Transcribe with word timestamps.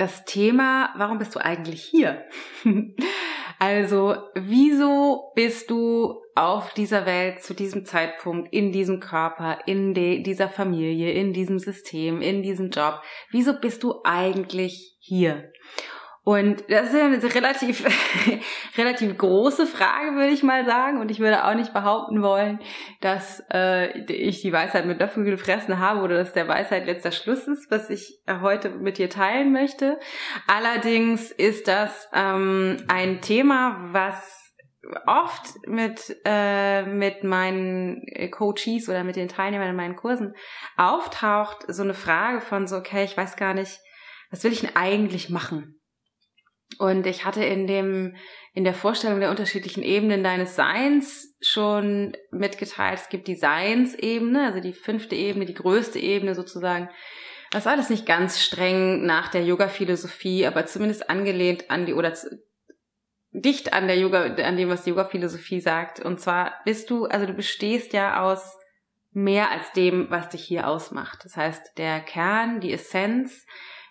das 0.00 0.24
Thema, 0.24 0.94
warum 0.96 1.18
bist 1.18 1.34
du 1.34 1.40
eigentlich 1.40 1.82
hier? 1.82 2.24
also, 3.58 4.16
wieso 4.34 5.32
bist 5.34 5.70
du 5.70 6.22
auf 6.34 6.72
dieser 6.72 7.04
Welt 7.04 7.42
zu 7.42 7.52
diesem 7.52 7.84
Zeitpunkt, 7.84 8.52
in 8.52 8.72
diesem 8.72 8.98
Körper, 8.98 9.58
in 9.66 9.92
dieser 9.92 10.48
Familie, 10.48 11.12
in 11.12 11.34
diesem 11.34 11.58
System, 11.58 12.22
in 12.22 12.42
diesem 12.42 12.70
Job? 12.70 13.02
Wieso 13.30 13.60
bist 13.60 13.82
du 13.82 14.00
eigentlich 14.04 14.96
hier? 15.00 15.52
Und 16.22 16.64
das 16.68 16.92
ist 16.92 17.00
eine 17.00 17.34
relativ, 17.34 17.84
relativ 18.76 19.16
große 19.16 19.66
Frage, 19.66 20.16
würde 20.16 20.32
ich 20.32 20.42
mal 20.42 20.66
sagen. 20.66 21.00
Und 21.00 21.10
ich 21.10 21.18
würde 21.18 21.44
auch 21.44 21.54
nicht 21.54 21.72
behaupten 21.72 22.22
wollen, 22.22 22.60
dass 23.00 23.42
äh, 23.52 23.98
ich 24.12 24.42
die 24.42 24.52
Weisheit 24.52 24.84
mit 24.84 25.00
Löffel 25.00 25.24
gefressen 25.24 25.78
habe 25.78 26.00
oder 26.00 26.16
dass 26.16 26.34
der 26.34 26.46
Weisheit 26.46 26.84
letzter 26.84 27.12
Schluss 27.12 27.48
ist, 27.48 27.70
was 27.70 27.88
ich 27.88 28.20
heute 28.28 28.68
mit 28.70 28.98
dir 28.98 29.08
teilen 29.08 29.52
möchte. 29.52 29.98
Allerdings 30.46 31.30
ist 31.30 31.68
das 31.68 32.08
ähm, 32.12 32.76
ein 32.88 33.22
Thema, 33.22 33.78
was 33.92 34.52
oft 35.06 35.66
mit, 35.66 36.16
äh, 36.24 36.82
mit 36.82 37.24
meinen 37.24 38.02
Coaches 38.30 38.88
oder 38.88 39.04
mit 39.04 39.16
den 39.16 39.28
Teilnehmern 39.28 39.70
in 39.70 39.76
meinen 39.76 39.96
Kursen 39.96 40.34
auftaucht, 40.76 41.64
so 41.68 41.82
eine 41.82 41.94
Frage 41.94 42.40
von 42.40 42.66
so, 42.66 42.76
okay, 42.76 43.04
ich 43.04 43.16
weiß 43.16 43.36
gar 43.36 43.54
nicht, 43.54 43.78
was 44.30 44.44
will 44.44 44.52
ich 44.52 44.60
denn 44.60 44.76
eigentlich 44.76 45.30
machen? 45.30 45.79
Und 46.78 47.06
ich 47.06 47.24
hatte 47.24 47.44
in 47.44 47.66
dem, 47.66 48.16
in 48.54 48.64
der 48.64 48.74
Vorstellung 48.74 49.20
der 49.20 49.30
unterschiedlichen 49.30 49.82
Ebenen 49.82 50.22
deines 50.22 50.56
Seins 50.56 51.34
schon 51.40 52.16
mitgeteilt, 52.30 53.00
es 53.00 53.08
gibt 53.08 53.28
die 53.28 53.34
Seinsebene, 53.34 54.46
also 54.46 54.60
die 54.60 54.72
fünfte 54.72 55.14
Ebene, 55.14 55.46
die 55.46 55.54
größte 55.54 55.98
Ebene 55.98 56.34
sozusagen. 56.34 56.88
Das 57.50 57.64
ist 57.64 57.72
alles 57.72 57.90
nicht 57.90 58.06
ganz 58.06 58.40
streng 58.40 59.04
nach 59.04 59.28
der 59.28 59.44
Yoga-Philosophie, 59.44 60.46
aber 60.46 60.66
zumindest 60.66 61.10
angelehnt 61.10 61.70
an 61.70 61.86
die, 61.86 61.94
oder 61.94 62.12
dicht 63.32 63.72
an 63.72 63.86
der 63.86 63.98
Yoga, 63.98 64.34
an 64.34 64.56
dem, 64.56 64.68
was 64.68 64.84
die 64.84 64.90
Yoga-Philosophie 64.90 65.60
sagt. 65.60 66.00
Und 66.00 66.20
zwar 66.20 66.54
bist 66.64 66.90
du, 66.90 67.06
also 67.06 67.26
du 67.26 67.32
bestehst 67.32 67.92
ja 67.92 68.22
aus 68.22 68.56
mehr 69.12 69.50
als 69.50 69.72
dem, 69.72 70.10
was 70.10 70.28
dich 70.28 70.44
hier 70.44 70.68
ausmacht. 70.68 71.24
Das 71.24 71.36
heißt, 71.36 71.78
der 71.78 72.00
Kern, 72.00 72.60
die 72.60 72.72
Essenz, 72.72 73.44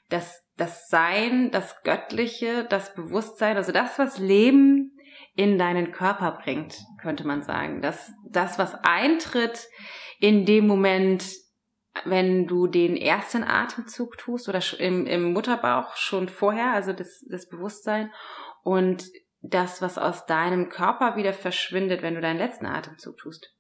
das 0.08 0.42
das 0.60 0.90
Sein, 0.90 1.52
das 1.52 1.82
Göttliche, 1.84 2.66
das 2.66 2.94
Bewusstsein, 2.94 3.58
also 3.58 3.72
das, 3.72 3.98
was 3.98 4.20
Leben 4.20 4.98
in 5.36 5.58
deinen 5.58 5.92
Körper 5.92 6.40
bringt, 6.44 6.78
könnte 7.02 7.26
man 7.26 7.44
sagen. 7.44 7.82
Das, 7.82 8.12
das, 8.30 8.60
was 8.60 8.76
eintritt 8.84 9.68
in 10.20 10.46
dem 10.46 10.68
Moment, 10.68 11.26
wenn 12.06 12.46
du 12.46 12.68
den 12.68 12.98
ersten 12.98 13.44
Atemzug 13.44 14.18
tust 14.18 14.50
oder 14.50 14.62
im, 14.80 15.06
im 15.06 15.34
Mutterbauch 15.34 15.96
schon 15.96 16.30
vorher, 16.30 16.74
also 16.74 16.94
das, 16.94 17.26
das 17.30 17.48
Bewusstsein 17.48 18.12
und 18.64 19.06
das, 19.42 19.82
was 19.82 19.98
aus 19.98 20.26
deinem 20.26 20.70
Körper 20.70 21.16
wieder 21.16 21.34
verschwindet, 21.34 22.02
wenn 22.02 22.16
du 22.16 22.22
deinen 22.22 22.38
letzten 22.38 22.66
Atemzug 22.66 23.18
tust. 23.18 23.54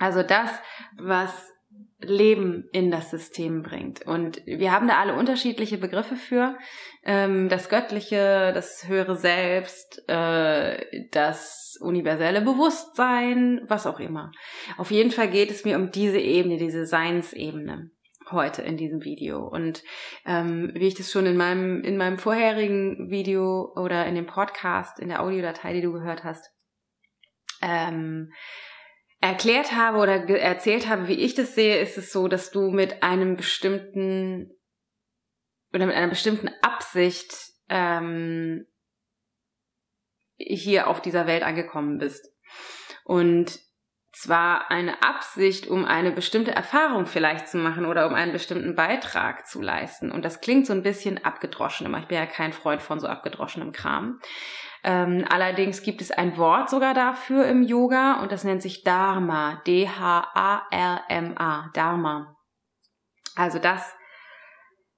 Also 0.00 0.22
das, 0.22 0.50
was 0.98 1.53
Leben 2.00 2.68
in 2.72 2.90
das 2.90 3.10
System 3.10 3.62
bringt. 3.62 4.06
Und 4.06 4.42
wir 4.46 4.72
haben 4.72 4.88
da 4.88 4.98
alle 4.98 5.14
unterschiedliche 5.14 5.78
Begriffe 5.78 6.16
für. 6.16 6.56
Ähm, 7.04 7.48
das 7.48 7.68
Göttliche, 7.68 8.52
das 8.54 8.86
höhere 8.88 9.16
Selbst, 9.16 10.02
äh, 10.08 11.06
das 11.10 11.78
universelle 11.80 12.42
Bewusstsein, 12.42 13.62
was 13.66 13.86
auch 13.86 14.00
immer. 14.00 14.32
Auf 14.76 14.90
jeden 14.90 15.10
Fall 15.10 15.28
geht 15.28 15.50
es 15.50 15.64
mir 15.64 15.76
um 15.76 15.90
diese 15.90 16.18
Ebene, 16.18 16.56
diese 16.56 16.86
Seinsebene 16.86 17.90
heute 18.30 18.62
in 18.62 18.76
diesem 18.76 19.04
Video. 19.04 19.46
Und 19.46 19.82
ähm, 20.24 20.70
wie 20.74 20.86
ich 20.86 20.94
das 20.94 21.10
schon 21.10 21.26
in 21.26 21.36
meinem, 21.36 21.82
in 21.82 21.96
meinem 21.96 22.18
vorherigen 22.18 23.10
Video 23.10 23.72
oder 23.76 24.06
in 24.06 24.14
dem 24.14 24.26
Podcast, 24.26 24.98
in 24.98 25.08
der 25.08 25.22
Audiodatei, 25.22 25.72
die 25.72 25.82
du 25.82 25.92
gehört 25.92 26.24
hast, 26.24 26.50
ähm, 27.62 28.32
erklärt 29.24 29.72
habe 29.72 29.96
oder 29.98 30.28
erzählt 30.28 30.86
habe, 30.86 31.08
wie 31.08 31.14
ich 31.14 31.34
das 31.34 31.54
sehe, 31.54 31.80
ist 31.80 31.96
es 31.96 32.12
so, 32.12 32.28
dass 32.28 32.50
du 32.50 32.70
mit 32.70 33.02
einem 33.02 33.36
bestimmten 33.36 34.50
oder 35.72 35.86
mit 35.86 35.96
einer 35.96 36.08
bestimmten 36.08 36.50
Absicht 36.60 37.34
ähm, 37.70 38.66
hier 40.36 40.88
auf 40.88 41.00
dieser 41.00 41.26
Welt 41.26 41.42
angekommen 41.42 41.96
bist. 41.96 42.28
Und 43.04 43.60
zwar 44.12 44.70
eine 44.70 45.02
Absicht, 45.02 45.68
um 45.68 45.86
eine 45.86 46.12
bestimmte 46.12 46.50
Erfahrung 46.50 47.06
vielleicht 47.06 47.48
zu 47.48 47.56
machen 47.56 47.86
oder 47.86 48.06
um 48.06 48.12
einen 48.12 48.32
bestimmten 48.32 48.74
Beitrag 48.74 49.46
zu 49.46 49.62
leisten. 49.62 50.12
Und 50.12 50.26
das 50.26 50.42
klingt 50.42 50.66
so 50.66 50.74
ein 50.74 50.82
bisschen 50.82 51.24
abgedroschen. 51.24 51.92
Ich 51.96 52.08
bin 52.08 52.18
ja 52.18 52.26
kein 52.26 52.52
Freund 52.52 52.82
von 52.82 53.00
so 53.00 53.06
abgedroschenem 53.06 53.72
Kram. 53.72 54.20
Ähm, 54.86 55.24
allerdings 55.30 55.82
gibt 55.82 56.02
es 56.02 56.10
ein 56.10 56.36
Wort 56.36 56.68
sogar 56.68 56.92
dafür 56.92 57.46
im 57.46 57.62
Yoga 57.62 58.20
und 58.20 58.30
das 58.30 58.44
nennt 58.44 58.60
sich 58.60 58.84
Dharma. 58.84 59.62
D-H-A-R-M-A. 59.66 61.70
Dharma. 61.72 62.36
Also 63.34 63.58
das, 63.58 63.94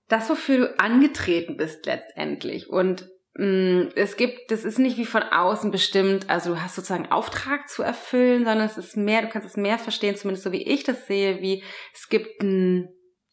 das, 0.08 0.28
wofür 0.28 0.58
du 0.58 0.80
angetreten 0.80 1.56
bist 1.56 1.86
letztendlich. 1.86 2.68
Und 2.68 3.08
mh, 3.34 3.46
mm, 3.46 3.92
es 3.94 4.16
gibt, 4.16 4.50
das 4.50 4.64
ist 4.64 4.80
nicht 4.80 4.98
wie 4.98 5.04
von 5.04 5.22
außen 5.22 5.70
bestimmt, 5.70 6.28
also 6.28 6.54
du 6.54 6.60
hast 6.60 6.74
sozusagen 6.74 7.12
Auftrag 7.12 7.68
zu 7.68 7.84
erfüllen, 7.84 8.44
sondern 8.44 8.66
es 8.66 8.76
ist 8.76 8.96
mehr, 8.96 9.22
du 9.22 9.28
kannst 9.28 9.48
es 9.48 9.56
mehr 9.56 9.78
verstehen, 9.78 10.16
zumindest 10.16 10.42
so 10.42 10.50
wie 10.50 10.66
ich 10.66 10.82
das 10.82 11.06
sehe, 11.06 11.40
wie 11.42 11.62
es 11.94 12.08
gibt 12.08 12.42
ein, 12.42 12.88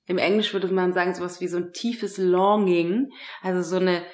im 0.05 0.19
Englisch 0.19 0.53
würde 0.53 0.67
man 0.67 0.93
sagen, 0.93 1.15
sowas 1.15 1.41
wie 1.41 1.47
so 1.47 1.57
ein 1.57 1.73
tiefes 1.73 2.19
Longing, 2.19 3.09
also 3.41 3.63
so 3.63 3.77
eine, 3.77 4.05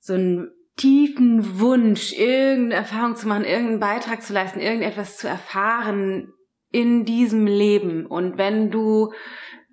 so 0.00 0.14
ein 0.14 0.50
tiefen 0.76 1.60
Wunsch, 1.60 2.12
irgendeine 2.12 2.74
Erfahrung 2.74 3.16
zu 3.16 3.28
machen, 3.28 3.44
irgendeinen 3.44 3.80
Beitrag 3.80 4.22
zu 4.22 4.32
leisten, 4.32 4.60
irgendetwas 4.60 5.18
zu 5.18 5.28
erfahren 5.28 6.32
in 6.70 7.04
diesem 7.04 7.46
Leben. 7.46 8.06
Und 8.06 8.38
wenn 8.38 8.70
du 8.70 9.12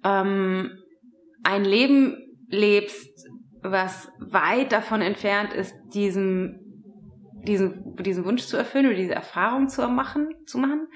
ähm, 0.03 0.71
ein 1.43 1.63
Leben 1.63 2.17
lebst, 2.49 3.27
was 3.61 4.11
weit 4.19 4.71
davon 4.71 5.01
entfernt 5.01 5.53
ist, 5.53 5.73
diesem, 5.93 6.59
diesen, 7.43 7.95
diesen 7.95 8.25
Wunsch 8.25 8.45
zu 8.45 8.57
erfüllen 8.57 8.87
oder 8.87 8.95
diese 8.95 9.15
Erfahrung 9.15 9.69
zu 9.69 9.87
machen, 9.87 10.29
zu 10.45 10.57
machen, 10.57 10.87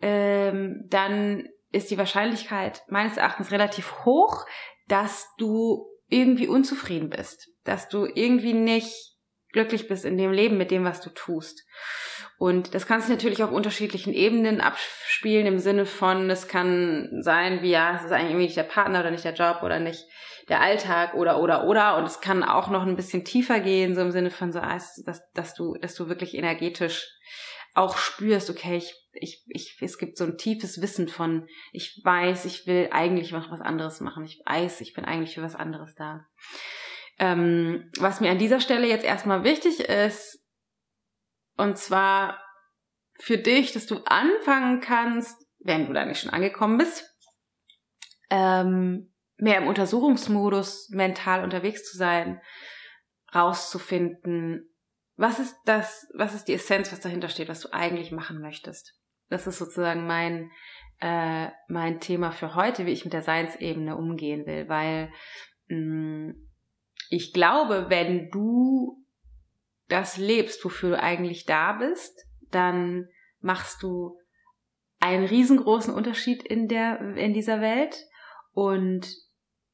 ähm, 0.00 0.84
dann 0.88 1.48
ist 1.72 1.90
die 1.90 1.98
Wahrscheinlichkeit 1.98 2.82
meines 2.88 3.16
Erachtens 3.16 3.50
relativ 3.50 4.04
hoch, 4.04 4.44
dass 4.86 5.28
du 5.38 5.86
irgendwie 6.08 6.48
unzufrieden 6.48 7.10
bist, 7.10 7.50
dass 7.64 7.88
du 7.88 8.06
irgendwie 8.06 8.54
nicht 8.54 9.07
glücklich 9.52 9.88
bist 9.88 10.04
in 10.04 10.18
dem 10.18 10.32
Leben 10.32 10.58
mit 10.58 10.70
dem, 10.70 10.84
was 10.84 11.00
du 11.00 11.10
tust. 11.10 11.66
Und 12.38 12.74
das 12.74 12.86
kannst 12.86 13.08
du 13.08 13.12
natürlich 13.12 13.42
auf 13.42 13.50
unterschiedlichen 13.50 14.12
Ebenen 14.12 14.60
abspielen 14.60 15.46
im 15.46 15.58
Sinne 15.58 15.86
von, 15.86 16.30
es 16.30 16.46
kann 16.46 17.08
sein, 17.20 17.62
wie 17.62 17.70
ja, 17.70 17.96
es 17.96 18.04
ist 18.04 18.12
eigentlich 18.12 18.36
nicht 18.36 18.56
der 18.56 18.62
Partner 18.62 19.00
oder 19.00 19.10
nicht 19.10 19.24
der 19.24 19.34
Job 19.34 19.62
oder 19.62 19.80
nicht 19.80 20.04
der 20.48 20.60
Alltag 20.60 21.14
oder 21.14 21.40
oder 21.40 21.64
oder 21.64 21.96
und 21.98 22.04
es 22.04 22.20
kann 22.20 22.42
auch 22.42 22.70
noch 22.70 22.86
ein 22.86 22.96
bisschen 22.96 23.24
tiefer 23.24 23.60
gehen, 23.60 23.94
so 23.94 24.00
im 24.00 24.12
Sinne 24.12 24.30
von 24.30 24.52
so, 24.52 24.60
dass, 24.60 25.02
dass 25.34 25.54
du, 25.54 25.74
dass 25.74 25.94
du 25.94 26.08
wirklich 26.08 26.34
energetisch 26.34 27.08
auch 27.74 27.96
spürst, 27.96 28.50
okay, 28.50 28.76
ich, 28.76 28.94
ich, 29.12 29.44
ich, 29.48 29.76
es 29.80 29.98
gibt 29.98 30.16
so 30.16 30.24
ein 30.24 30.38
tiefes 30.38 30.80
Wissen 30.80 31.08
von, 31.08 31.46
ich 31.72 32.00
weiß, 32.02 32.44
ich 32.44 32.66
will 32.66 32.88
eigentlich 32.92 33.32
noch 33.32 33.50
was 33.50 33.60
anderes 33.60 34.00
machen, 34.00 34.24
ich 34.24 34.40
weiß, 34.46 34.80
ich 34.80 34.94
bin 34.94 35.04
eigentlich 35.04 35.34
für 35.34 35.42
was 35.42 35.54
anderes 35.54 35.94
da. 35.94 36.26
Ähm, 37.18 37.90
was 37.98 38.20
mir 38.20 38.30
an 38.30 38.38
dieser 38.38 38.60
Stelle 38.60 38.86
jetzt 38.86 39.04
erstmal 39.04 39.44
wichtig 39.44 39.80
ist, 39.80 40.40
und 41.56 41.76
zwar 41.76 42.40
für 43.18 43.38
dich, 43.38 43.72
dass 43.72 43.86
du 43.86 43.98
anfangen 44.04 44.80
kannst, 44.80 45.36
wenn 45.58 45.86
du 45.86 45.92
da 45.92 46.04
nicht 46.04 46.20
schon 46.20 46.30
angekommen 46.30 46.78
bist, 46.78 47.04
ähm, 48.30 49.12
mehr 49.36 49.58
im 49.58 49.66
Untersuchungsmodus 49.66 50.90
mental 50.90 51.42
unterwegs 51.42 51.84
zu 51.90 51.96
sein, 51.96 52.40
rauszufinden, 53.34 54.68
was 55.16 55.40
ist 55.40 55.56
das, 55.64 56.06
was 56.14 56.34
ist 56.34 56.46
die 56.46 56.54
Essenz, 56.54 56.92
was 56.92 57.00
dahinter 57.00 57.28
steht, 57.28 57.48
was 57.48 57.60
du 57.60 57.72
eigentlich 57.72 58.12
machen 58.12 58.40
möchtest. 58.40 58.94
Das 59.28 59.46
ist 59.46 59.58
sozusagen 59.58 60.06
mein, 60.06 60.50
äh, 61.00 61.48
mein 61.68 62.00
Thema 62.00 62.30
für 62.30 62.54
heute, 62.54 62.86
wie 62.86 62.92
ich 62.92 63.04
mit 63.04 63.12
der 63.12 63.22
Seinsebene 63.22 63.96
umgehen 63.96 64.46
will, 64.46 64.68
weil 64.68 65.12
mh, 65.68 65.76
mm, 65.76 65.97
ich 67.10 67.32
glaube, 67.32 67.86
wenn 67.88 68.30
du 68.30 69.04
das 69.88 70.16
lebst, 70.18 70.64
wofür 70.64 70.90
du 70.90 71.02
eigentlich 71.02 71.46
da 71.46 71.72
bist, 71.72 72.26
dann 72.50 73.08
machst 73.40 73.82
du 73.82 74.18
einen 75.00 75.24
riesengroßen 75.24 75.94
Unterschied 75.94 76.42
in 76.42 76.68
der, 76.68 77.16
in 77.16 77.32
dieser 77.32 77.60
Welt 77.60 77.96
und 78.52 79.06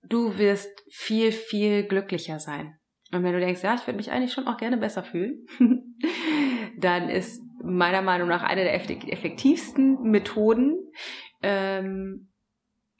du 0.02 0.38
wirst 0.38 0.70
viel, 0.90 1.32
viel 1.32 1.84
glücklicher 1.84 2.38
sein. 2.38 2.78
Und 3.12 3.22
wenn 3.22 3.32
du 3.32 3.40
denkst, 3.40 3.62
ja, 3.62 3.74
ich 3.74 3.86
würde 3.86 3.96
mich 3.96 4.10
eigentlich 4.10 4.32
schon 4.32 4.46
auch 4.46 4.56
gerne 4.56 4.76
besser 4.76 5.02
fühlen, 5.02 5.46
dann 6.78 7.08
ist 7.08 7.42
meiner 7.62 8.02
Meinung 8.02 8.28
nach 8.28 8.42
eine 8.42 8.64
der 8.64 8.74
effektivsten 8.74 10.02
Methoden, 10.02 10.76
ähm, 11.42 12.30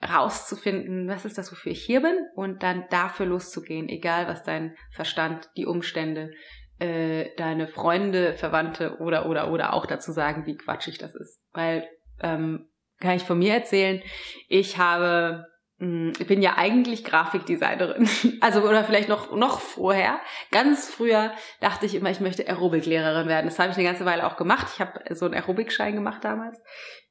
rauszufinden, 0.09 1.09
was 1.09 1.25
ist 1.25 1.39
das, 1.39 1.51
wofür 1.51 1.73
ich 1.73 1.83
hier 1.83 2.03
bin 2.03 2.17
und 2.35 2.63
dann 2.63 2.85
dafür 2.91 3.27
loszugehen, 3.27 3.89
egal 3.89 4.27
was 4.29 4.43
dein 4.43 4.77
Verstand, 4.93 5.49
die 5.57 5.67
Umstände, 5.67 6.31
äh, 6.79 7.31
deine 7.37 7.69
Freunde, 7.69 8.35
Verwandte 8.35 8.99
oder 8.99 9.29
oder 9.29 9.51
oder 9.51 9.73
auch 9.73 9.87
dazu 9.87 10.13
sagen, 10.13 10.47
wie 10.47 10.57
quatschig 10.57 10.99
das 10.99 11.15
ist. 11.15 11.41
Weil 11.53 11.89
ähm, 12.21 12.69
kann 13.01 13.17
ich 13.17 13.23
von 13.23 13.39
mir 13.39 13.55
erzählen, 13.55 14.03
ich 14.49 14.79
habe 14.79 15.47
hm, 15.79 16.13
ich 16.19 16.27
bin 16.27 16.43
ja 16.43 16.57
eigentlich 16.57 17.05
Grafikdesignerin. 17.05 18.09
Also, 18.41 18.63
oder 18.63 18.85
vielleicht 18.85 19.09
noch, 19.09 19.35
noch 19.35 19.61
vorher. 19.61 20.21
Ganz 20.51 20.89
früher 20.89 21.33
dachte 21.61 21.87
ich 21.87 21.95
immer, 21.95 22.11
ich 22.11 22.21
möchte 22.21 22.47
Aerobic-Lehrerin 22.47 23.29
werden. 23.29 23.47
Das 23.47 23.59
habe 23.59 23.71
ich 23.71 23.77
eine 23.77 23.87
ganze 23.87 24.05
Weile 24.05 24.27
auch 24.27 24.37
gemacht. 24.37 24.69
Ich 24.75 24.81
habe 24.81 25.15
so 25.15 25.25
einen 25.25 25.35
Aerobic-Schein 25.35 25.95
gemacht 25.95 26.23
damals. 26.23 26.61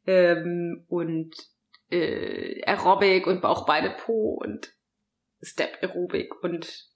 Ähm, 0.06 0.86
und 0.88 1.34
äh, 1.94 2.64
Aerobic 2.66 3.28
und 3.28 3.42
Bauch, 3.42 3.66
Beine, 3.66 3.92
Po 3.92 4.40
und 4.42 4.74
Step 5.42 5.78
Aerobic 5.82 6.44
und 6.44 6.90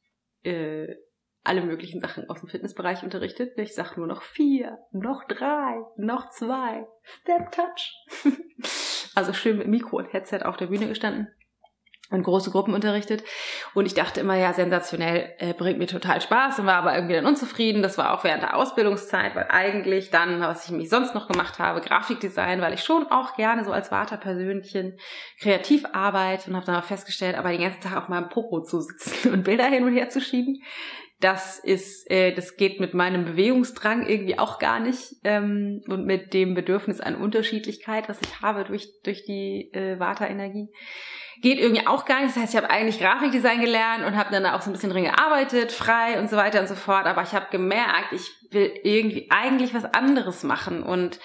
äh, 0.43 0.95
alle 1.43 1.61
möglichen 1.61 2.01
Sachen 2.01 2.29
aus 2.29 2.41
dem 2.41 2.49
Fitnessbereich 2.49 3.03
unterrichtet. 3.03 3.57
Ich 3.57 3.73
sag 3.73 3.95
nur 3.97 4.07
noch 4.07 4.21
vier, 4.21 4.79
noch 4.91 5.23
drei, 5.27 5.79
noch 5.95 6.29
zwei, 6.29 6.85
Step 7.03 7.51
Touch. 7.51 7.93
also 9.15 9.33
schön 9.33 9.57
mit 9.57 9.67
Mikro 9.67 9.97
und 9.97 10.11
Headset 10.11 10.39
auf 10.43 10.57
der 10.57 10.67
Bühne 10.67 10.87
gestanden 10.87 11.29
und 12.09 12.23
große 12.23 12.51
Gruppen 12.51 12.73
unterrichtet. 12.73 13.23
Und 13.73 13.85
ich 13.85 13.93
dachte 13.93 14.21
immer, 14.21 14.35
ja, 14.35 14.53
sensationell, 14.53 15.33
äh, 15.39 15.53
bringt 15.53 15.79
mir 15.79 15.87
total 15.87 16.21
Spaß 16.21 16.59
und 16.59 16.65
war 16.65 16.75
aber 16.75 16.95
irgendwie 16.95 17.15
dann 17.15 17.25
unzufrieden. 17.25 17.81
Das 17.81 17.97
war 17.97 18.13
auch 18.13 18.23
während 18.23 18.43
der 18.43 18.55
Ausbildungszeit, 18.55 19.35
weil 19.35 19.47
eigentlich 19.49 20.09
dann, 20.09 20.39
was 20.39 20.65
ich 20.65 20.71
mich 20.71 20.89
sonst 20.89 21.13
noch 21.13 21.27
gemacht 21.27 21.59
habe, 21.59 21.81
Grafikdesign, 21.81 22.61
weil 22.61 22.73
ich 22.73 22.83
schon 22.83 23.07
auch 23.07 23.35
gerne 23.35 23.65
so 23.65 23.71
als 23.71 23.89
Vaterpersönchen 23.89 24.97
kreativ 25.41 25.85
arbeite 25.91 26.49
und 26.49 26.55
habe 26.55 26.65
dann 26.65 26.75
auch 26.75 26.85
festgestellt, 26.85 27.35
aber 27.35 27.49
den 27.49 27.61
ganzen 27.61 27.81
Tag 27.81 27.97
auf 27.97 28.09
meinem 28.09 28.29
Popo 28.29 28.61
zu 28.63 28.81
sitzen 28.81 29.31
und 29.33 29.43
Bilder 29.43 29.65
hin 29.65 29.83
und 29.83 29.93
her 29.93 30.09
zu 30.09 30.21
schieben, 30.21 30.61
das 31.19 31.57
ist, 31.57 32.09
äh, 32.11 32.31
das 32.33 32.57
geht 32.57 32.79
mit 32.79 32.93
meinem 32.93 33.25
Bewegungsdrang 33.25 34.07
irgendwie 34.07 34.37
auch 34.37 34.59
gar 34.59 34.79
nicht 34.79 35.15
ähm, 35.23 35.81
und 35.87 36.05
mit 36.05 36.33
dem 36.33 36.53
Bedürfnis 36.53 37.01
an 37.01 37.15
Unterschiedlichkeit, 37.15 38.07
was 38.07 38.21
ich 38.21 38.41
habe 38.41 38.65
durch 38.65 38.87
durch 39.03 39.25
die 39.25 39.71
äh, 39.73 39.99
Vata-Energie 39.99 40.69
geht 41.41 41.59
irgendwie 41.59 41.85
auch 41.87 42.05
gar 42.05 42.21
nicht. 42.21 42.35
Das 42.35 42.41
heißt, 42.41 42.53
ich 42.53 42.57
habe 42.57 42.69
eigentlich 42.69 42.99
Grafikdesign 42.99 43.61
gelernt 43.61 44.05
und 44.05 44.15
habe 44.15 44.31
dann 44.31 44.45
auch 44.45 44.61
so 44.61 44.69
ein 44.69 44.73
bisschen 44.73 44.89
drin 44.89 45.03
gearbeitet, 45.03 45.71
frei 45.71 46.19
und 46.19 46.29
so 46.29 46.37
weiter 46.37 46.59
und 46.59 46.67
so 46.67 46.75
fort. 46.75 47.05
Aber 47.05 47.21
ich 47.21 47.33
habe 47.33 47.47
gemerkt, 47.51 48.13
ich 48.13 48.29
will 48.51 48.71
irgendwie 48.83 49.27
eigentlich 49.29 49.73
was 49.73 49.85
anderes 49.85 50.43
machen 50.43 50.83
und 50.83 51.19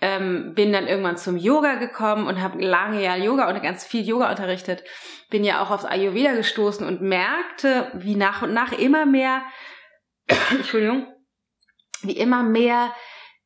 ähm, 0.00 0.54
bin 0.54 0.72
dann 0.72 0.86
irgendwann 0.86 1.16
zum 1.16 1.36
Yoga 1.36 1.74
gekommen 1.74 2.26
und 2.26 2.40
habe 2.40 2.62
lange 2.64 3.02
Jahre 3.02 3.20
Yoga 3.20 3.48
und 3.48 3.62
ganz 3.62 3.84
viel 3.84 4.06
Yoga 4.06 4.30
unterrichtet. 4.30 4.84
Bin 5.30 5.44
ja 5.44 5.62
auch 5.62 5.70
aufs 5.70 5.84
Ayurveda 5.84 6.32
gestoßen 6.32 6.86
und 6.86 7.02
merkte, 7.02 7.90
wie 7.94 8.14
nach 8.14 8.42
und 8.42 8.54
nach 8.54 8.72
immer 8.72 9.06
mehr, 9.06 9.42
Entschuldigung, 10.50 11.06
wie 12.02 12.16
immer 12.16 12.42
mehr 12.42 12.94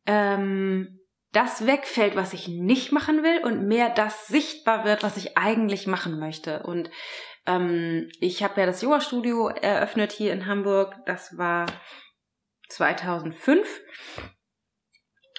ähm, 0.07 0.99
das 1.33 1.67
wegfällt, 1.67 2.15
was 2.15 2.35
ich 2.35 2.49
nicht 2.49 2.93
machen 2.93 3.23
will 3.23 3.43
und 3.43 3.67
mehr 3.67 3.89
das 3.91 4.29
sichtbar 4.29 4.85
wird, 4.85 5.03
was 5.03 5.17
ich 5.17 5.37
eigentlich 5.37 5.87
machen 5.87 6.19
möchte. 6.19 6.63
Und 6.63 6.91
ähm, 7.47 8.11
ich 8.21 8.43
habe 8.43 8.61
ja 8.61 8.67
das 8.67 8.83
Yoga-Studio 8.83 9.49
eröffnet 9.49 10.13
hier 10.13 10.33
in 10.33 10.47
Hamburg. 10.47 10.95
Das 11.07 11.37
war 11.39 11.67
2005 12.69 13.81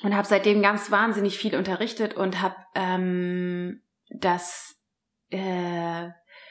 und 0.03 0.15
habe 0.15 0.27
seitdem 0.27 0.61
ganz 0.61 0.91
wahnsinnig 0.91 1.37
viel 1.37 1.55
unterrichtet 1.55 2.15
und 2.15 2.41
habe 2.41 2.55
ähm, 2.75 3.81
das 4.09 4.75
äh, 5.29 6.09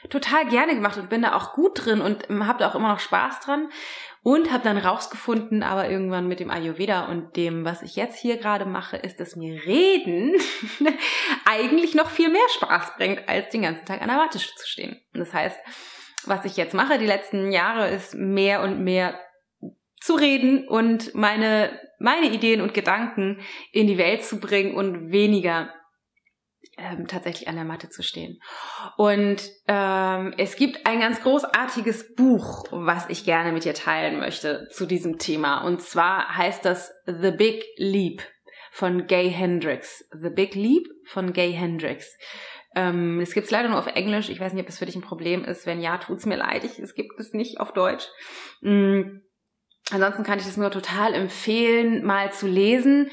total 0.09 0.47
gerne 0.47 0.75
gemacht 0.75 0.97
und 0.97 1.09
bin 1.09 1.21
da 1.21 1.35
auch 1.35 1.53
gut 1.53 1.85
drin 1.85 2.01
und 2.01 2.27
habe 2.29 2.59
da 2.59 2.69
auch 2.69 2.75
immer 2.75 2.89
noch 2.89 2.99
Spaß 2.99 3.41
dran 3.41 3.69
und 4.23 4.51
habe 4.51 4.63
dann 4.63 4.77
rausgefunden, 4.77 5.63
aber 5.63 5.89
irgendwann 5.89 6.29
mit 6.29 6.39
dem 6.39 6.49
Ayurveda 6.49 7.07
und 7.07 7.35
dem, 7.35 7.65
was 7.65 7.81
ich 7.81 7.97
jetzt 7.97 8.17
hier 8.17 8.37
gerade 8.37 8.65
mache, 8.65 8.95
ist, 8.95 9.19
dass 9.19 9.35
mir 9.35 9.65
Reden 9.65 10.33
eigentlich 11.45 11.93
noch 11.93 12.09
viel 12.09 12.29
mehr 12.29 12.47
Spaß 12.55 12.95
bringt, 12.95 13.27
als 13.27 13.49
den 13.49 13.63
ganzen 13.63 13.85
Tag 13.85 14.01
an 14.01 14.07
der 14.07 14.17
Warteschule 14.17 14.55
zu 14.55 14.67
stehen. 14.67 15.01
Das 15.13 15.33
heißt, 15.33 15.59
was 16.25 16.45
ich 16.45 16.55
jetzt 16.55 16.73
mache 16.73 16.97
die 16.97 17.05
letzten 17.05 17.51
Jahre, 17.51 17.89
ist 17.89 18.15
mehr 18.15 18.61
und 18.61 18.81
mehr 18.81 19.19
zu 19.99 20.15
reden 20.15 20.67
und 20.67 21.13
meine, 21.15 21.79
meine 21.99 22.27
Ideen 22.27 22.61
und 22.61 22.73
Gedanken 22.73 23.41
in 23.73 23.87
die 23.87 23.97
Welt 23.97 24.23
zu 24.23 24.39
bringen 24.39 24.75
und 24.75 25.11
weniger 25.11 25.73
ähm, 26.77 27.07
tatsächlich 27.07 27.47
an 27.47 27.55
der 27.55 27.65
Matte 27.65 27.89
zu 27.89 28.03
stehen. 28.03 28.39
Und 28.97 29.41
ähm, 29.67 30.33
es 30.37 30.55
gibt 30.55 30.85
ein 30.85 30.99
ganz 30.99 31.21
großartiges 31.21 32.15
Buch, 32.15 32.65
was 32.71 33.09
ich 33.09 33.25
gerne 33.25 33.51
mit 33.51 33.65
dir 33.65 33.73
teilen 33.73 34.19
möchte 34.19 34.67
zu 34.71 34.85
diesem 34.85 35.17
Thema. 35.17 35.63
Und 35.63 35.81
zwar 35.81 36.35
heißt 36.35 36.65
das 36.65 36.91
The 37.05 37.31
Big 37.31 37.63
Leap 37.77 38.23
von 38.71 39.05
Gay 39.07 39.29
Hendricks. 39.29 40.07
The 40.19 40.29
Big 40.29 40.55
Leap 40.55 40.87
von 41.05 41.33
Gay 41.33 41.51
Hendricks. 41.51 42.17
Ähm, 42.75 43.19
es 43.19 43.33
gibt 43.33 43.45
es 43.45 43.51
leider 43.51 43.69
nur 43.69 43.77
auf 43.77 43.87
Englisch. 43.87 44.29
Ich 44.29 44.39
weiß 44.39 44.53
nicht, 44.53 44.61
ob 44.61 44.67
das 44.67 44.79
für 44.79 44.85
dich 44.85 44.95
ein 44.95 45.01
Problem 45.01 45.45
ist. 45.45 45.65
Wenn 45.65 45.79
ja, 45.79 45.97
tut's 45.99 46.25
mir 46.25 46.37
leid. 46.37 46.63
Ich, 46.63 46.79
es 46.79 46.95
gibt 46.95 47.19
es 47.19 47.33
nicht 47.33 47.59
auf 47.59 47.71
Deutsch. 47.73 48.07
Mhm. 48.61 49.21
Ansonsten 49.91 50.23
kann 50.23 50.39
ich 50.39 50.47
es 50.47 50.57
nur 50.57 50.71
total 50.71 51.13
empfehlen, 51.13 52.03
mal 52.03 52.31
zu 52.31 52.47
lesen. 52.47 53.11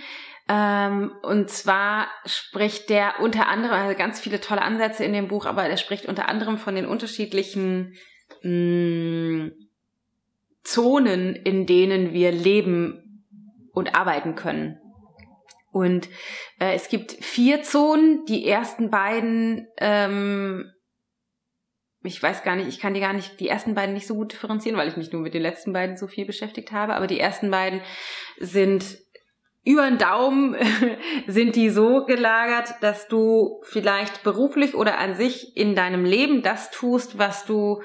Ähm, 0.48 1.12
und 1.22 1.50
zwar 1.50 2.08
spricht 2.24 2.90
der 2.90 3.20
unter 3.20 3.48
anderem, 3.48 3.74
also 3.74 3.96
ganz 3.96 4.20
viele 4.20 4.40
tolle 4.40 4.62
Ansätze 4.62 5.04
in 5.04 5.12
dem 5.12 5.28
Buch, 5.28 5.46
aber 5.46 5.64
er 5.64 5.76
spricht 5.76 6.06
unter 6.06 6.28
anderem 6.28 6.58
von 6.58 6.74
den 6.74 6.86
unterschiedlichen 6.86 7.94
mh, 8.42 8.50
mm, 8.50 9.52
Zonen, 10.62 11.34
in 11.34 11.66
denen 11.66 12.12
wir 12.12 12.32
leben 12.32 13.26
und 13.72 13.94
arbeiten 13.94 14.34
können. 14.34 14.78
Und 15.72 16.08
äh, 16.58 16.74
es 16.74 16.88
gibt 16.88 17.12
vier 17.12 17.62
Zonen. 17.62 18.24
Die 18.26 18.46
ersten 18.46 18.90
beiden, 18.90 19.68
ähm, 19.78 20.70
ich 22.02 22.22
weiß 22.22 22.42
gar 22.42 22.56
nicht, 22.56 22.68
ich 22.68 22.80
kann 22.80 22.94
die 22.94 23.00
gar 23.00 23.12
nicht, 23.12 23.38
die 23.40 23.48
ersten 23.48 23.74
beiden 23.74 23.94
nicht 23.94 24.06
so 24.06 24.14
gut 24.14 24.32
differenzieren, 24.32 24.76
weil 24.76 24.88
ich 24.88 24.96
mich 24.96 25.12
nur 25.12 25.22
mit 25.22 25.34
den 25.34 25.42
letzten 25.42 25.72
beiden 25.72 25.96
so 25.96 26.08
viel 26.08 26.26
beschäftigt 26.26 26.72
habe. 26.72 26.94
Aber 26.94 27.06
die 27.06 27.20
ersten 27.20 27.50
beiden 27.50 27.80
sind 28.38 28.98
über 29.64 29.88
den 29.88 29.98
Daumen 29.98 30.56
sind 31.26 31.56
die 31.56 31.70
so 31.70 32.04
gelagert, 32.06 32.74
dass 32.80 33.08
du 33.08 33.60
vielleicht 33.64 34.22
beruflich 34.22 34.74
oder 34.74 34.98
an 34.98 35.14
sich 35.14 35.56
in 35.56 35.74
deinem 35.74 36.04
Leben 36.04 36.42
das 36.42 36.70
tust, 36.70 37.18
was 37.18 37.44
du 37.44 37.82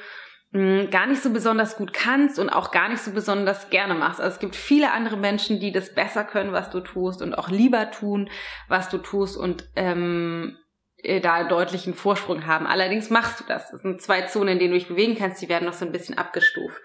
hm, 0.52 0.90
gar 0.90 1.06
nicht 1.06 1.22
so 1.22 1.32
besonders 1.32 1.76
gut 1.76 1.94
kannst 1.94 2.40
und 2.40 2.50
auch 2.50 2.72
gar 2.72 2.88
nicht 2.88 3.02
so 3.02 3.12
besonders 3.12 3.70
gerne 3.70 3.94
machst. 3.94 4.22
Also 4.22 4.36
es 4.36 4.40
gibt 4.40 4.56
viele 4.56 4.92
andere 4.92 5.18
Menschen, 5.18 5.60
die 5.60 5.74
das 5.74 5.94
besser 5.94 6.24
können, 6.24 6.54
was 6.54 6.70
du 6.70 6.80
tust 6.80 7.22
und 7.22 7.34
auch 7.34 7.50
lieber 7.50 7.92
tun, 7.92 8.30
was 8.70 8.90
du 8.90 8.98
tust 8.98 9.36
und 9.36 9.68
ähm, 9.76 10.58
äh, 11.04 11.20
da 11.20 11.44
deutlichen 11.44 11.94
Vorsprung 11.94 12.46
haben. 12.48 12.68
Allerdings 12.68 13.10
machst 13.10 13.42
du 13.42 13.44
das. 13.46 13.70
Das 13.72 13.82
sind 13.82 14.02
zwei 14.02 14.22
Zonen, 14.24 14.54
in 14.54 14.60
denen 14.60 14.72
du 14.72 14.80
dich 14.80 14.88
bewegen 14.88 15.16
kannst, 15.16 15.42
die 15.42 15.50
werden 15.50 15.66
noch 15.66 15.74
so 15.74 15.86
ein 15.86 15.92
bisschen 15.92 16.18
abgestuft. 16.18 16.82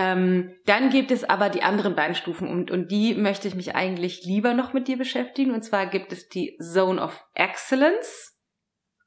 Ähm, 0.00 0.54
dann 0.64 0.90
gibt 0.90 1.10
es 1.10 1.24
aber 1.24 1.48
die 1.48 1.64
anderen 1.64 1.96
beiden 1.96 2.14
Stufen 2.14 2.46
und, 2.46 2.70
und 2.70 2.92
die 2.92 3.16
möchte 3.16 3.48
ich 3.48 3.56
mich 3.56 3.74
eigentlich 3.74 4.22
lieber 4.22 4.54
noch 4.54 4.72
mit 4.72 4.86
dir 4.86 4.96
beschäftigen. 4.96 5.52
Und 5.52 5.62
zwar 5.62 5.86
gibt 5.86 6.12
es 6.12 6.28
die 6.28 6.56
Zone 6.62 7.02
of 7.02 7.20
Excellence 7.34 8.38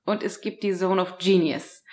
und 0.04 0.22
es 0.22 0.42
gibt 0.42 0.64
die 0.64 0.74
Zone 0.74 1.02
of 1.02 1.18
Genius. 1.18 1.86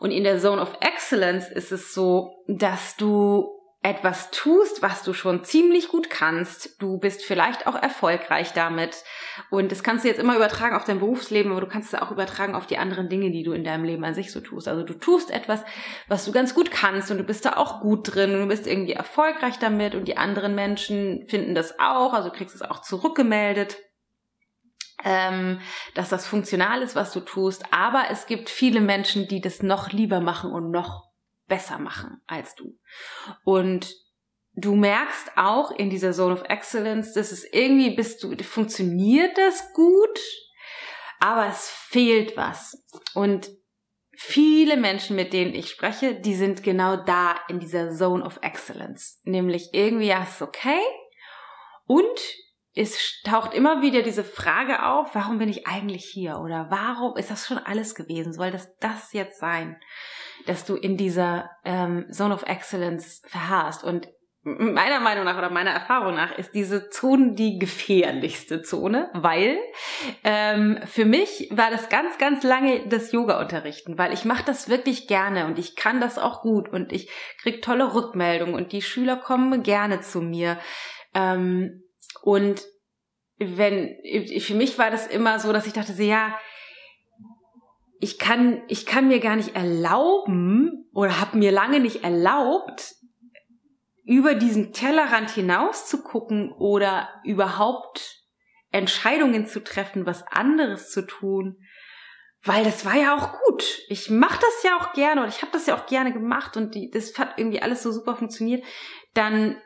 Und 0.00 0.12
in 0.12 0.24
der 0.24 0.38
Zone 0.38 0.62
of 0.62 0.78
Excellence 0.80 1.50
ist 1.50 1.72
es 1.72 1.92
so, 1.92 2.42
dass 2.46 2.96
du 2.96 3.57
etwas 3.80 4.32
tust, 4.32 4.82
was 4.82 5.04
du 5.04 5.12
schon 5.12 5.44
ziemlich 5.44 5.88
gut 5.88 6.10
kannst. 6.10 6.82
Du 6.82 6.98
bist 6.98 7.24
vielleicht 7.24 7.68
auch 7.68 7.76
erfolgreich 7.76 8.52
damit. 8.52 9.04
Und 9.50 9.70
das 9.70 9.84
kannst 9.84 10.04
du 10.04 10.08
jetzt 10.08 10.18
immer 10.18 10.34
übertragen 10.34 10.74
auf 10.74 10.84
dein 10.84 10.98
Berufsleben, 10.98 11.52
aber 11.52 11.60
du 11.60 11.68
kannst 11.68 11.94
es 11.94 12.00
auch 12.00 12.10
übertragen 12.10 12.56
auf 12.56 12.66
die 12.66 12.78
anderen 12.78 13.08
Dinge, 13.08 13.30
die 13.30 13.44
du 13.44 13.52
in 13.52 13.62
deinem 13.62 13.84
Leben 13.84 14.04
an 14.04 14.14
sich 14.14 14.32
so 14.32 14.40
tust. 14.40 14.66
Also 14.66 14.82
du 14.82 14.94
tust 14.94 15.30
etwas, 15.30 15.62
was 16.08 16.24
du 16.24 16.32
ganz 16.32 16.54
gut 16.54 16.72
kannst 16.72 17.12
und 17.12 17.18
du 17.18 17.24
bist 17.24 17.44
da 17.44 17.52
auch 17.52 17.80
gut 17.80 18.14
drin 18.14 18.34
und 18.34 18.40
du 18.40 18.48
bist 18.48 18.66
irgendwie 18.66 18.94
erfolgreich 18.94 19.60
damit 19.60 19.94
und 19.94 20.08
die 20.08 20.16
anderen 20.16 20.56
Menschen 20.56 21.24
finden 21.28 21.54
das 21.54 21.78
auch, 21.78 22.14
also 22.14 22.30
du 22.30 22.36
kriegst 22.36 22.56
es 22.56 22.62
auch 22.62 22.82
zurückgemeldet. 22.82 23.78
Ähm, 25.04 25.60
dass 25.94 26.08
das 26.08 26.26
funktional 26.26 26.82
ist, 26.82 26.96
was 26.96 27.12
du 27.12 27.20
tust, 27.20 27.72
aber 27.72 28.06
es 28.10 28.26
gibt 28.26 28.50
viele 28.50 28.80
Menschen, 28.80 29.28
die 29.28 29.40
das 29.40 29.62
noch 29.62 29.92
lieber 29.92 30.18
machen 30.18 30.50
und 30.50 30.72
noch 30.72 31.07
besser 31.48 31.78
machen 31.78 32.20
als 32.26 32.54
du. 32.54 32.78
Und 33.44 33.92
du 34.54 34.74
merkst 34.74 35.32
auch 35.36 35.70
in 35.70 35.90
dieser 35.90 36.12
Zone 36.12 36.34
of 36.34 36.44
Excellence, 36.48 37.12
dass 37.14 37.32
es 37.32 37.44
irgendwie 37.52 37.94
bist 37.94 38.22
du, 38.22 38.36
funktioniert 38.44 39.36
das 39.36 39.72
gut, 39.72 40.20
aber 41.20 41.46
es 41.46 41.68
fehlt 41.68 42.36
was. 42.36 42.84
Und 43.14 43.50
viele 44.16 44.76
Menschen, 44.76 45.16
mit 45.16 45.32
denen 45.32 45.54
ich 45.54 45.70
spreche, 45.70 46.14
die 46.14 46.34
sind 46.34 46.62
genau 46.62 46.96
da 46.96 47.36
in 47.48 47.60
dieser 47.60 47.90
Zone 47.90 48.24
of 48.24 48.38
Excellence. 48.42 49.20
Nämlich 49.24 49.70
irgendwie, 49.72 50.08
ja, 50.08 50.22
ist 50.22 50.42
okay. 50.42 50.80
Und 51.86 52.18
es 52.74 53.20
taucht 53.24 53.54
immer 53.54 53.82
wieder 53.82 54.02
diese 54.02 54.22
Frage 54.24 54.84
auf, 54.84 55.14
warum 55.14 55.38
bin 55.38 55.48
ich 55.48 55.66
eigentlich 55.66 56.04
hier? 56.04 56.38
Oder 56.38 56.66
warum 56.70 57.16
ist 57.16 57.30
das 57.30 57.46
schon 57.46 57.58
alles 57.58 57.94
gewesen? 57.94 58.32
Soll 58.32 58.50
das 58.50 58.76
das 58.78 59.12
jetzt 59.12 59.40
sein, 59.40 59.80
dass 60.46 60.64
du 60.64 60.74
in 60.76 60.96
dieser 60.96 61.50
ähm, 61.64 62.06
Zone 62.10 62.34
of 62.34 62.44
Excellence 62.44 63.22
verharrst? 63.26 63.84
Und 63.84 64.08
meiner 64.42 65.00
Meinung 65.00 65.24
nach 65.24 65.36
oder 65.36 65.50
meiner 65.50 65.72
Erfahrung 65.72 66.14
nach 66.14 66.36
ist 66.38 66.54
diese 66.54 66.88
Zone 66.90 67.34
die 67.34 67.58
gefährlichste 67.58 68.62
Zone, 68.62 69.10
weil 69.12 69.58
ähm, 70.24 70.78
für 70.86 71.04
mich 71.04 71.48
war 71.50 71.70
das 71.70 71.88
ganz, 71.88 72.18
ganz 72.18 72.44
lange 72.44 72.88
das 72.88 73.12
Yoga-Unterrichten, 73.12 73.98
weil 73.98 74.12
ich 74.12 74.24
mache 74.24 74.44
das 74.44 74.68
wirklich 74.68 75.06
gerne 75.06 75.46
und 75.46 75.58
ich 75.58 75.76
kann 75.76 76.00
das 76.00 76.18
auch 76.18 76.40
gut 76.40 76.68
und 76.68 76.92
ich 76.92 77.10
krieg 77.42 77.62
tolle 77.62 77.94
Rückmeldungen 77.94 78.54
und 78.54 78.72
die 78.72 78.82
Schüler 78.82 79.16
kommen 79.16 79.62
gerne 79.62 80.00
zu 80.00 80.20
mir. 80.20 80.58
Ähm, 81.14 81.82
und 82.22 82.62
wenn, 83.38 83.96
für 84.40 84.54
mich 84.54 84.78
war 84.78 84.90
das 84.90 85.06
immer 85.06 85.38
so, 85.38 85.52
dass 85.52 85.66
ich 85.66 85.72
dachte, 85.72 85.92
so, 85.92 86.02
ja, 86.02 86.36
ich 88.00 88.18
kann, 88.18 88.62
ich 88.68 88.86
kann 88.86 89.08
mir 89.08 89.20
gar 89.20 89.36
nicht 89.36 89.54
erlauben 89.56 90.88
oder 90.92 91.20
habe 91.20 91.38
mir 91.38 91.52
lange 91.52 91.80
nicht 91.80 92.04
erlaubt, 92.04 92.94
über 94.04 94.34
diesen 94.34 94.72
Tellerrand 94.72 95.30
hinaus 95.30 95.86
zu 95.86 96.02
gucken 96.02 96.52
oder 96.52 97.10
überhaupt 97.24 98.22
Entscheidungen 98.70 99.46
zu 99.46 99.62
treffen, 99.62 100.06
was 100.06 100.26
anderes 100.28 100.90
zu 100.90 101.06
tun, 101.06 101.58
weil 102.42 102.64
das 102.64 102.84
war 102.84 102.96
ja 102.96 103.16
auch 103.16 103.32
gut. 103.32 103.80
Ich 103.88 104.08
mache 104.08 104.40
das 104.40 104.62
ja 104.62 104.78
auch 104.78 104.92
gerne 104.92 105.22
und 105.22 105.28
ich 105.28 105.42
habe 105.42 105.52
das 105.52 105.66
ja 105.66 105.76
auch 105.76 105.86
gerne 105.86 106.12
gemacht 106.12 106.56
und 106.56 106.74
die, 106.74 106.90
das 106.90 107.18
hat 107.18 107.34
irgendwie 107.36 107.60
alles 107.60 107.82
so 107.82 107.92
super 107.92 108.16
funktioniert. 108.16 108.64
Dann 109.14 109.60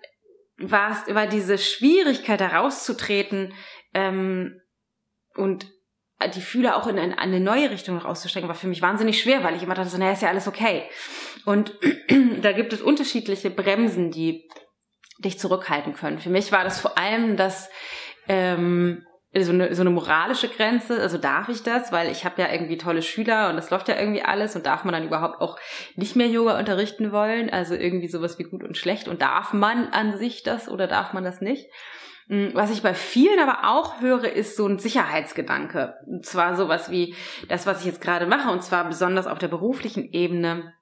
war 0.56 0.92
es 0.92 1.14
war 1.14 1.26
diese 1.26 1.58
Schwierigkeit 1.58 2.40
herauszutreten 2.40 3.54
ähm, 3.94 4.60
und 5.34 5.70
die 6.28 6.40
Fühler 6.40 6.76
auch 6.76 6.86
in, 6.86 6.98
in, 6.98 7.12
eine 7.12 7.40
neue 7.40 7.70
Richtung 7.70 7.98
rauszustrecken, 7.98 8.48
war 8.48 8.54
für 8.54 8.68
mich 8.68 8.82
wahnsinnig 8.82 9.20
schwer, 9.20 9.44
weil 9.44 9.56
ich 9.56 9.62
immer 9.62 9.74
dachte, 9.74 9.98
naja, 9.98 10.12
ist 10.12 10.22
ja 10.22 10.28
alles 10.28 10.48
okay. 10.48 10.84
Und 11.44 11.74
da 12.42 12.52
gibt 12.52 12.72
es 12.72 12.82
unterschiedliche 12.82 13.50
Bremsen, 13.50 14.10
die 14.10 14.48
dich 15.18 15.38
zurückhalten 15.38 15.94
können. 15.94 16.18
Für 16.18 16.30
mich 16.30 16.52
war 16.52 16.64
das 16.64 16.80
vor 16.80 16.98
allem 16.98 17.36
das 17.36 17.70
ähm, 18.28 19.04
so 19.40 19.52
eine, 19.52 19.74
so 19.74 19.80
eine 19.80 19.90
moralische 19.90 20.48
Grenze, 20.48 21.00
also 21.00 21.16
darf 21.16 21.48
ich 21.48 21.62
das, 21.62 21.90
weil 21.90 22.10
ich 22.10 22.26
habe 22.26 22.42
ja 22.42 22.52
irgendwie 22.52 22.76
tolle 22.76 23.00
Schüler 23.00 23.48
und 23.48 23.56
das 23.56 23.70
läuft 23.70 23.88
ja 23.88 23.98
irgendwie 23.98 24.22
alles 24.22 24.54
und 24.56 24.66
darf 24.66 24.84
man 24.84 24.92
dann 24.92 25.06
überhaupt 25.06 25.40
auch 25.40 25.58
nicht 25.96 26.16
mehr 26.16 26.26
Yoga 26.26 26.58
unterrichten 26.58 27.12
wollen, 27.12 27.48
also 27.48 27.74
irgendwie 27.74 28.08
sowas 28.08 28.38
wie 28.38 28.42
gut 28.42 28.62
und 28.62 28.76
schlecht 28.76 29.08
und 29.08 29.22
darf 29.22 29.54
man 29.54 29.88
an 29.88 30.18
sich 30.18 30.42
das 30.42 30.68
oder 30.68 30.86
darf 30.86 31.14
man 31.14 31.24
das 31.24 31.40
nicht? 31.40 31.70
Hm, 32.32 32.54
was 32.54 32.70
ich 32.70 32.80
bei 32.80 32.94
vielen 32.94 33.38
aber 33.38 33.68
auch 33.70 34.00
höre, 34.00 34.24
ist 34.24 34.56
so 34.56 34.66
ein 34.66 34.78
Sicherheitsgedanke. 34.78 35.96
Und 36.06 36.24
zwar 36.24 36.56
sowas 36.56 36.90
wie 36.90 37.14
das, 37.50 37.66
was 37.66 37.80
ich 37.80 37.84
jetzt 37.84 38.00
gerade 38.00 38.24
mache, 38.24 38.50
und 38.50 38.62
zwar 38.62 38.88
besonders 38.88 39.26
auf 39.26 39.38
der 39.38 39.48
beruflichen 39.48 40.10
Ebene 40.14 40.72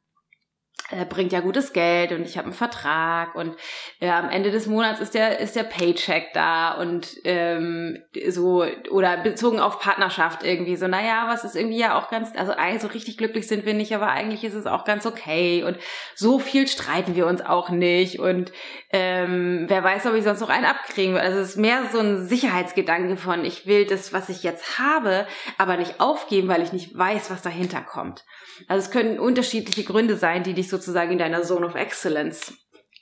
äh, 0.91 1.05
bringt 1.05 1.33
ja 1.33 1.41
gutes 1.41 1.73
Geld 1.73 2.13
und 2.13 2.23
ich 2.23 2.37
habe 2.37 2.47
einen 2.47 2.55
Vertrag 2.55 3.35
und 3.35 3.55
äh, 4.01 4.09
am 4.09 4.29
Ende 4.29 4.51
des 4.51 4.67
Monats 4.67 5.01
ist 5.01 5.15
der 5.15 5.39
ist 5.39 5.55
der 5.55 5.63
Paycheck 5.63 6.33
da 6.33 6.73
und 6.73 7.17
ähm, 7.25 7.99
so 8.29 8.65
oder 8.91 9.19
bezogen 9.19 9.61
auf 9.61 9.79
Partnerschaft 9.79 10.43
irgendwie 10.43 10.77
so 10.77 10.89
naja 10.89 11.27
was 11.29 11.45
ist 11.45 11.55
irgendwie 11.55 11.79
ja 11.79 11.99
auch 11.99 12.11
ganz 12.11 12.31
also 12.37 12.55
so 12.81 12.89
richtig 12.89 13.19
glücklich 13.19 13.47
sind 13.47 13.67
wir 13.67 13.75
nicht 13.75 13.95
aber 13.95 14.09
eigentlich 14.09 14.43
ist 14.43 14.55
es 14.55 14.67
auch 14.67 14.85
ganz 14.85 15.07
okay 15.07 15.63
und 15.63 15.77
so 16.15 16.39
viel 16.39 16.67
streiten 16.67 17.15
wir 17.15 17.27
uns 17.27 17.41
auch 17.45 17.71
nicht 17.71 18.19
und 18.19 18.53
ähm, 18.91 19.67
wer 19.69 19.85
weiß 19.85 20.07
ob 20.07 20.15
ich 20.15 20.25
sonst 20.25 20.41
noch 20.41 20.49
einen 20.49 20.65
abkriegen 20.65 21.15
will. 21.15 21.21
Also 21.21 21.39
es 21.39 21.51
ist 21.51 21.57
mehr 21.57 21.83
so 21.93 22.01
ein 22.01 22.27
Sicherheitsgedanke 22.27 23.17
von 23.17 23.45
ich 23.45 23.67
will 23.67 23.87
das 23.87 24.13
was 24.13 24.29
ich 24.29 24.43
jetzt 24.43 24.79
habe 24.79 25.27
aber 25.57 25.77
nicht 25.77 26.01
aufgeben 26.01 26.49
weil 26.49 26.63
ich 26.63 26.73
nicht 26.73 26.97
weiß 26.97 27.31
was 27.31 27.43
dahinter 27.43 27.83
kommt. 27.83 28.25
Also 28.67 28.87
es 28.87 28.91
können 28.91 29.21
unterschiedliche 29.21 29.85
Gründe 29.85 30.17
sein 30.17 30.43
die 30.43 30.55
dich 30.55 30.69
sozusagen 30.71 31.13
in 31.13 31.19
deiner 31.19 31.43
Zone 31.43 31.67
of 31.67 31.75
Excellence 31.75 32.55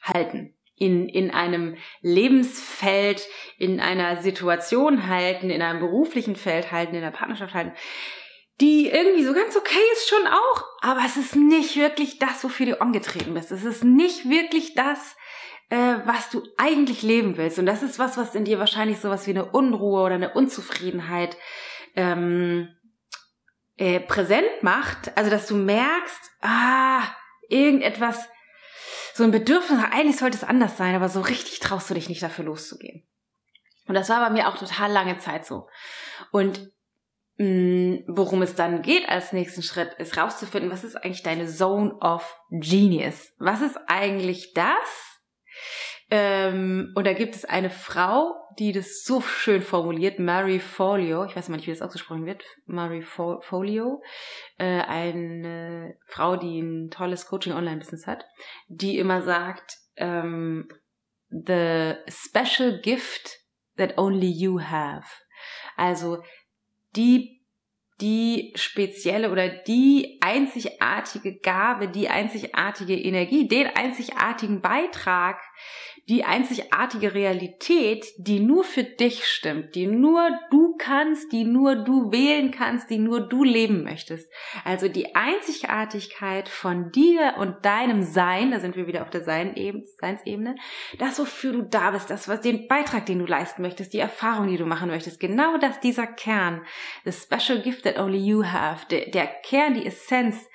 halten. 0.03 0.55
In, 0.77 1.09
in 1.09 1.33
einem 1.33 1.77
Lebensfeld, 2.03 3.27
in 3.59 3.81
einer 3.81 4.23
Situation 4.23 5.09
halten, 5.09 5.51
in 5.51 5.61
einem 5.61 5.81
beruflichen 5.81 6.37
Feld 6.37 6.71
halten, 6.71 6.95
in 6.95 7.01
der 7.01 7.11
Partnerschaft 7.11 7.53
halten, 7.53 7.73
die 8.61 8.89
irgendwie 8.89 9.25
so 9.25 9.33
ganz 9.35 9.57
okay 9.57 9.79
ist 9.93 10.09
schon 10.09 10.27
auch, 10.27 10.65
aber 10.81 11.01
es 11.05 11.17
ist 11.17 11.37
nicht 11.37 11.77
wirklich 11.77 12.19
das, 12.19 12.43
wofür 12.43 12.67
du 12.67 12.81
angetreten 12.81 13.35
bist. 13.35 13.53
Es 13.53 13.65
ist 13.65 13.85
nicht 13.85 14.29
wirklich 14.29 14.75
das, 14.75 15.17
äh, 15.71 15.97
was 16.05 16.31
du 16.31 16.43
eigentlich 16.57 17.03
leben 17.03 17.37
willst. 17.37 17.59
Und 17.59 17.67
das 17.67 17.83
ist 17.83 17.99
was, 17.99 18.17
was 18.17 18.35
in 18.35 18.45
dir 18.45 18.59
wahrscheinlich 18.59 18.99
sowas 18.99 19.27
wie 19.27 19.31
eine 19.31 19.47
Unruhe 19.47 20.03
oder 20.03 20.15
eine 20.15 20.33
Unzufriedenheit 20.33 21.37
ähm, 21.95 22.69
äh, 23.77 24.01
präsent 24.01 24.63
macht. 24.63 25.17
Also, 25.17 25.31
dass 25.31 25.47
du 25.47 25.55
merkst, 25.55 26.21
ah, 26.41 27.03
irgendetwas, 27.49 28.28
so 29.14 29.25
ein 29.25 29.31
Bedürfnis, 29.31 29.83
eigentlich 29.90 30.17
sollte 30.17 30.37
es 30.37 30.45
anders 30.45 30.76
sein, 30.76 30.95
aber 30.95 31.09
so 31.09 31.21
richtig 31.21 31.59
traust 31.59 31.90
du 31.90 31.95
dich 31.95 32.09
nicht 32.09 32.23
dafür 32.23 32.45
loszugehen. 32.45 33.07
Und 33.87 33.95
das 33.95 34.09
war 34.09 34.21
bei 34.21 34.31
mir 34.31 34.49
auch 34.49 34.57
total 34.57 34.93
lange 34.93 35.19
Zeit 35.19 35.45
so. 35.45 35.69
Und 36.31 36.71
mh, 37.38 37.47
mm, 37.47 38.05
worum 38.09 38.43
es 38.43 38.55
dann 38.55 38.83
geht 38.83 39.09
als 39.09 39.33
nächsten 39.33 39.62
Schritt, 39.62 39.95
ist 39.95 40.17
rauszufinden, 40.17 40.71
was 40.71 40.85
ist 40.85 40.97
eigentlich 40.97 41.23
deine 41.23 41.49
Zone 41.49 41.95
of 42.00 42.37
Genius? 42.50 43.33
Was 43.38 43.61
ist 43.61 43.78
eigentlich 43.87 44.52
das, 44.52 45.09
ähm, 46.11 46.93
und 46.95 47.07
da 47.07 47.12
gibt 47.12 47.35
es 47.35 47.45
eine 47.45 47.71
Frau, 47.71 48.35
die 48.59 48.73
das 48.73 49.05
so 49.05 49.21
schön 49.21 49.62
formuliert, 49.62 50.19
Mary 50.19 50.59
Folio, 50.59 51.25
ich 51.25 51.37
weiß 51.37 51.49
mal 51.49 51.57
nicht, 51.57 51.67
wie 51.67 51.73
das 51.73 51.83
ausgesprochen 51.83 52.27
wird, 52.27 52.45
Mary 52.67 53.03
Folio, 53.03 54.03
äh, 54.59 54.81
eine 54.83 55.97
Frau, 56.07 56.37
die 56.37 56.61
ein 56.61 56.91
tolles 56.91 57.27
Coaching-Online-Business 57.27 58.07
hat, 58.07 58.25
die 58.69 58.99
immer 58.99 59.23
sagt, 59.23 59.77
ähm, 59.97 60.69
the 61.31 61.95
special 62.09 62.81
gift 62.81 63.38
that 63.77 63.97
only 63.97 64.29
you 64.29 64.61
have. 64.61 65.07
Also 65.77 66.23
die 66.97 67.38
die 68.00 68.53
spezielle 68.55 69.33
oder 69.33 69.49
die 69.49 70.19
einzigartige 70.21 71.38
Gabe, 71.41 71.88
die 71.88 72.09
einzigartige 72.09 72.97
Energie, 72.97 73.49
den 73.49 73.67
einzigartigen 73.67 74.61
Beitrag, 74.61 75.41
die 76.09 76.25
einzigartige 76.25 77.12
Realität, 77.12 78.07
die 78.17 78.41
nur 78.41 78.65
für 78.65 78.83
dich 78.83 79.27
stimmt, 79.27 79.75
die 79.75 79.87
nur 79.87 80.31
du 80.50 80.75
kannst, 80.79 81.33
die 81.33 81.45
nur 81.45 81.77
du 81.77 82.11
wählen 82.11 82.50
kannst, 82.50 82.88
die 82.88 82.99
nur 82.99 83.29
du 83.29 83.45
leben 83.45 83.85
möchtest. 83.85 84.33
Also 84.65 84.88
die 84.88 85.15
Einzigartigkeit 85.15 86.49
von 86.49 86.91
dir 86.93 87.35
und 87.38 87.62
deinem 87.65 88.03
Sein, 88.03 88.50
da 88.50 88.61
sind 88.61 88.75
wir 88.75 88.87
wieder 88.87 89.03
auf 89.03 89.11
der 89.11 89.23
Seinsebene, 89.23 90.57
das, 90.99 91.19
wofür 91.19 91.53
du 91.53 91.62
da 91.62 91.91
bist, 91.91 92.09
das, 92.09 92.27
was 92.27 92.41
den 92.41 92.69
Beitrag, 92.69 93.05
den 93.05 93.19
du 93.19 93.27
leisten 93.27 93.61
möchtest, 93.61 93.93
die 93.93 93.99
Erfahrung, 93.99 94.49
die 94.49 94.57
du 94.57 94.65
machen 94.65 94.88
möchtest, 94.88 95.21
genau 95.21 95.59
das, 95.59 95.79
dieser 95.81 96.07
Kern, 96.07 96.62
the 97.05 97.12
special 97.12 97.61
gift 97.61 97.85
that 97.85 97.99
only 97.99 98.19
you 98.19 98.45
have, 98.45 98.87
der, 98.87 99.11
der 99.11 99.27
Kern, 99.27 99.75
die 99.75 99.85
Essenz, 99.85 100.49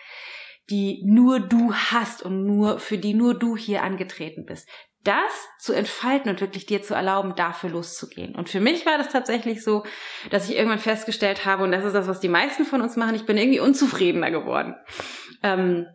die 0.70 1.04
nur 1.06 1.40
du 1.40 1.74
hast 1.74 2.24
und 2.24 2.46
nur, 2.46 2.80
für 2.80 2.98
die 2.98 3.14
nur 3.14 3.38
du 3.38 3.58
hier 3.58 3.84
angetreten 3.84 4.46
bist 4.46 4.68
das 5.04 5.50
zu 5.60 5.74
entfalten 5.74 6.32
und 6.32 6.40
wirklich 6.40 6.66
dir 6.66 6.82
zu 6.82 6.94
erlauben, 6.94 7.36
dafür 7.36 7.70
loszugehen. 7.70 8.36
Und 8.36 8.50
für 8.50 8.62
mich 8.62 8.86
war 8.86 8.98
das 8.98 9.10
tatsächlich 9.10 9.64
so, 9.64 9.84
dass 10.30 10.50
ich 10.50 10.56
irgendwann 10.56 10.80
festgestellt 10.80 11.46
habe, 11.46 11.64
und 11.64 11.72
das 11.72 11.84
ist 11.84 11.94
das, 11.94 12.08
was 12.08 12.20
die 12.20 12.30
meisten 12.30 12.66
von 12.66 12.82
uns 12.82 12.96
machen, 12.96 13.16
ich 13.16 13.26
bin 13.26 13.38
irgendwie 13.38 13.60
unzufriedener 13.60 14.32
geworden. 14.32 14.76
Ähm, 15.42 15.88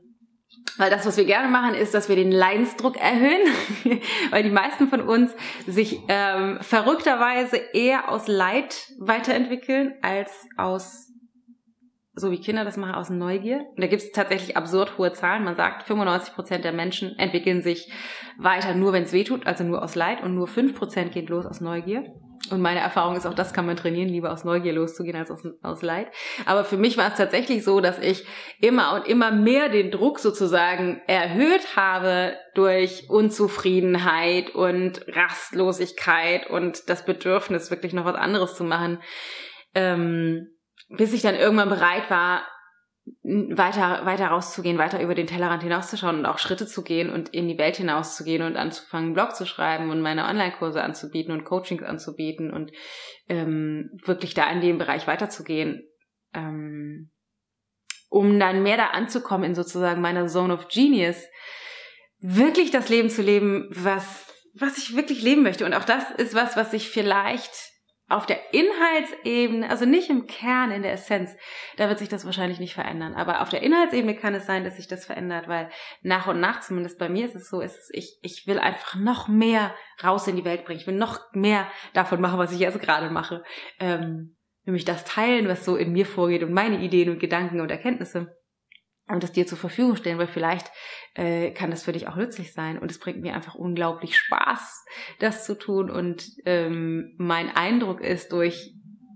weil 0.77 0.91
das, 0.91 1.07
was 1.07 1.17
wir 1.17 1.25
gerne 1.25 1.49
machen, 1.49 1.75
ist, 1.75 1.95
dass 1.95 2.09
wir 2.09 2.17
den 2.17 2.31
Leidensdruck 2.31 2.99
erhöhen, 2.99 3.41
weil 4.31 4.43
die 4.43 4.51
meisten 4.51 4.89
von 4.89 5.01
uns 5.01 5.35
sich 5.67 5.99
ähm, 6.09 6.59
verrückterweise 6.61 7.57
eher 7.57 8.11
aus 8.11 8.29
Leid 8.29 8.77
weiterentwickeln 8.99 9.95
als 10.03 10.31
aus 10.57 11.08
so 12.19 12.31
wie 12.31 12.41
Kinder 12.41 12.65
das 12.65 12.77
machen, 12.77 12.95
aus 12.95 13.11
Neugier. 13.11 13.67
Und 13.75 13.83
da 13.83 13.87
gibt 13.87 14.03
es 14.03 14.13
tatsächlich 14.13 14.57
absurd 14.57 14.99
hohe 14.99 15.13
Zahlen. 15.13 15.45
Man 15.45 15.57
sagt, 15.57 15.85
95 15.85 16.35
Prozent 16.35 16.65
der 16.65 16.73
Menschen 16.73 17.19
entwickeln 17.19 17.63
sich 17.63 17.91
weiter 18.39 18.75
nur, 18.75 18.93
wenn 18.93 19.05
es 19.05 19.13
weh 19.13 19.25
tut, 19.25 19.47
also 19.47 19.65
nur 19.65 19.83
aus 19.83 19.95
Leid 19.95 20.23
und 20.23 20.35
nur 20.35 20.47
5 20.47 20.75
Prozent 20.77 21.13
geht 21.13 21.29
los 21.29 21.47
aus 21.47 21.61
Neugier. 21.61 22.05
Und 22.51 22.63
meine 22.63 22.81
Erfahrung 22.81 23.17
ist 23.17 23.27
auch, 23.27 23.35
das 23.35 23.53
kann 23.53 23.67
man 23.67 23.77
trainieren, 23.77 24.09
lieber 24.09 24.33
aus 24.33 24.45
Neugier 24.45 24.73
loszugehen 24.73 25.17
als 25.17 25.31
aus, 25.31 25.43
aus 25.63 25.83
Leid. 25.83 26.09
Aber 26.47 26.65
für 26.65 26.77
mich 26.77 26.97
war 26.97 27.09
es 27.09 27.15
tatsächlich 27.15 27.65
so, 27.65 27.81
dass 27.81 27.99
ich 27.99 28.25
immer 28.61 28.95
und 28.95 29.07
immer 29.07 29.31
mehr 29.31 29.69
den 29.69 29.91
Druck 29.91 30.19
sozusagen 30.19 31.03
erhöht 31.07 31.77
habe 31.77 32.37
durch 32.55 33.11
Unzufriedenheit 33.11 34.51
und 34.55 35.05
Rastlosigkeit 35.09 36.49
und 36.49 36.89
das 36.89 37.05
Bedürfnis, 37.05 37.71
wirklich 37.71 37.93
noch 37.93 38.05
was 38.05 38.17
anderes 38.17 38.55
zu 38.55 38.65
machen, 38.65 39.01
ähm, 39.75 40.49
bis 40.89 41.13
ich 41.13 41.23
dann 41.23 41.35
irgendwann 41.35 41.69
bereit 41.69 42.11
war, 42.11 42.43
weiter, 43.23 44.05
weiter 44.05 44.29
rauszugehen, 44.29 44.79
weiter 44.79 45.03
über 45.03 45.15
den 45.15 45.27
Tellerrand 45.27 45.63
hinauszuschauen 45.63 46.19
und 46.19 46.27
auch 46.27 46.39
Schritte 46.39 46.67
zu 46.67 46.83
gehen 46.83 47.11
und 47.11 47.31
in 47.31 47.49
die 47.49 47.59
Welt 47.59 47.77
hinauszugehen 47.77 48.43
und 48.43 48.57
anzufangen, 48.57 49.07
einen 49.07 49.15
Blog 49.15 49.35
zu 49.35 49.47
schreiben 49.47 49.91
und 49.91 50.01
meine 50.01 50.27
Online-Kurse 50.27 50.83
anzubieten 50.83 51.33
und 51.33 51.45
Coachings 51.45 51.83
anzubieten 51.83 52.53
und 52.53 52.73
ähm, 53.29 53.91
wirklich 54.05 54.35
da 54.35 54.51
in 54.51 54.61
dem 54.61 54.79
Bereich 54.79 55.07
weiterzugehen, 55.07 55.89
ähm, 56.35 57.11
um 58.09 58.39
dann 58.39 58.63
mehr 58.63 58.77
da 58.77 58.89
anzukommen 58.89 59.45
in 59.45 59.55
sozusagen 59.55 60.01
meiner 60.01 60.27
Zone 60.27 60.55
of 60.55 60.69
Genius, 60.69 61.23
wirklich 62.21 62.71
das 62.71 62.89
Leben 62.89 63.11
zu 63.11 63.23
leben, 63.23 63.69
was, 63.71 64.27
was 64.55 64.79
ich 64.79 64.97
wirklich 64.97 65.23
leben 65.23 65.43
möchte. 65.43 65.65
Und 65.65 65.75
auch 65.75 65.85
das 65.85 66.11
ist 66.13 66.35
was, 66.35 66.57
was 66.57 66.73
ich 66.73 66.91
vielleicht 66.91 67.53
auf 68.09 68.25
der 68.25 68.55
Inhaltsebene, 68.55 69.69
also 69.69 69.85
nicht 69.85 70.09
im 70.09 70.27
Kern, 70.27 70.71
in 70.71 70.83
der 70.83 70.93
Essenz, 70.93 71.37
da 71.77 71.89
wird 71.89 71.99
sich 71.99 72.09
das 72.09 72.25
wahrscheinlich 72.25 72.59
nicht 72.59 72.75
verändern. 72.75 73.15
Aber 73.15 73.43
auf 73.43 73.51
der 73.51 73.63
Inhaltsebene 73.63 74.17
kann 74.17 74.35
es 74.35 74.47
sein, 74.47 74.65
dass 74.65 74.77
sich 74.77 74.89
das 74.89 75.05
verändert, 75.05 75.47
weil 75.47 75.69
nach 76.03 76.27
und 76.27 76.41
nach, 76.41 76.61
zumindest 76.61 76.99
bei 76.99 77.11
mir 77.11 77.27
ist 77.27 77.35
es 77.35 77.51
so, 77.51 77.61
ist 77.61 77.77
es, 77.77 77.91
ich, 77.93 78.19
ich 78.23 78.47
will 78.47 78.59
einfach 78.59 78.95
noch 78.95 79.29
mehr 79.29 79.75
raus 80.03 80.27
in 80.27 80.37
die 80.37 80.45
Welt 80.45 80.65
bringen. 80.65 80.81
Ich 80.81 80.87
will 80.87 80.97
noch 80.97 81.21
mehr 81.33 81.67
davon 81.93 82.21
machen, 82.21 82.39
was 82.39 82.53
ich 82.53 82.61
jetzt 82.61 82.81
gerade 82.81 83.11
mache. 83.11 83.45
Ähm, 83.79 84.37
nämlich 84.65 84.87
das 84.87 85.05
teilen, 85.05 85.47
was 85.47 85.67
so 85.67 85.77
in 85.77 85.93
mir 85.93 86.07
vorgeht 86.07 86.43
und 86.43 86.53
meine 86.53 86.81
Ideen 86.81 87.11
und 87.11 87.19
Gedanken 87.19 87.61
und 87.61 87.71
Erkenntnisse 87.71 88.35
und 89.09 89.23
das 89.23 89.33
dir 89.33 89.47
zur 89.47 89.59
Verfügung 89.59 89.97
stellen, 89.97 90.19
weil 90.19 90.27
vielleicht 90.27 90.71
äh, 91.15 91.51
kann 91.51 91.71
das 91.71 91.83
für 91.83 91.93
dich 91.93 92.09
auch 92.09 92.17
nützlich 92.17 92.53
sein 92.53 92.79
und 92.79 92.91
es 92.91 92.99
bringt 92.99 93.21
mir 93.21 93.35
einfach 93.35 93.55
unglaublich 93.55 94.17
Spaß, 94.17 94.85
das 95.19 95.45
zu 95.45 95.59
tun 95.59 95.91
und 95.91 96.31
ähm, 96.45 97.15
mein 97.19 97.55
Eindruck 97.55 98.01
ist 98.01 98.33
durch 98.33 98.75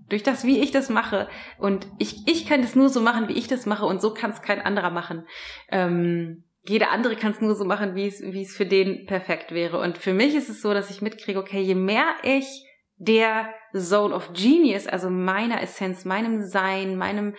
durch 0.09 0.23
das, 0.23 0.43
wie 0.43 0.59
ich 0.59 0.71
das 0.71 0.89
mache 0.89 1.29
und 1.57 1.87
ich 1.97 2.27
ich 2.27 2.45
kann 2.47 2.61
das 2.61 2.75
nur 2.75 2.89
so 2.89 3.01
machen, 3.01 3.29
wie 3.29 3.37
ich 3.37 3.47
das 3.47 3.65
mache 3.65 3.85
und 3.85 4.01
so 4.01 4.13
kann 4.13 4.31
es 4.31 4.41
kein 4.41 4.61
anderer 4.61 4.91
machen. 4.91 5.25
Ähm, 5.69 6.43
jeder 6.65 6.91
andere 6.91 7.15
kann 7.15 7.31
es 7.31 7.41
nur 7.41 7.55
so 7.55 7.65
machen, 7.65 7.95
wie 7.95 8.07
es 8.07 8.21
wie 8.21 8.41
es 8.41 8.55
für 8.55 8.65
den 8.65 9.05
perfekt 9.05 9.51
wäre 9.51 9.79
und 9.79 9.97
für 9.97 10.13
mich 10.13 10.35
ist 10.35 10.49
es 10.49 10.61
so, 10.61 10.73
dass 10.73 10.89
ich 10.89 11.01
mitkriege, 11.01 11.39
okay, 11.39 11.61
je 11.61 11.75
mehr 11.75 12.05
ich 12.23 12.65
der 12.97 13.49
Zone 13.75 14.13
of 14.13 14.31
Genius, 14.33 14.87
also 14.87 15.09
meiner 15.09 15.61
Essenz, 15.61 16.05
meinem 16.05 16.45
Sein, 16.45 16.95
meinem 16.95 17.35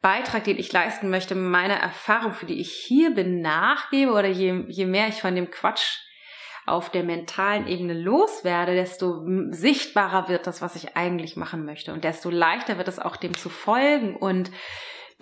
Beitrag, 0.00 0.44
den 0.44 0.58
ich 0.58 0.72
leisten 0.72 1.10
möchte, 1.10 1.34
meiner 1.34 1.74
Erfahrung, 1.74 2.32
für 2.32 2.46
die 2.46 2.60
ich 2.60 2.72
hier 2.72 3.14
bin, 3.14 3.40
nachgebe 3.40 4.12
oder 4.12 4.28
je, 4.28 4.64
je 4.68 4.86
mehr 4.86 5.08
ich 5.08 5.20
von 5.20 5.34
dem 5.34 5.50
Quatsch 5.50 5.98
auf 6.66 6.90
der 6.90 7.02
mentalen 7.02 7.66
Ebene 7.66 7.94
loswerde, 7.94 8.74
desto 8.74 9.22
sichtbarer 9.50 10.28
wird 10.28 10.46
das, 10.46 10.62
was 10.62 10.76
ich 10.76 10.96
eigentlich 10.96 11.36
machen 11.36 11.64
möchte. 11.64 11.92
Und 11.92 12.04
desto 12.04 12.30
leichter 12.30 12.78
wird 12.78 12.88
es 12.88 12.98
auch 12.98 13.16
dem 13.16 13.36
zu 13.36 13.48
folgen 13.48 14.16
und 14.16 14.50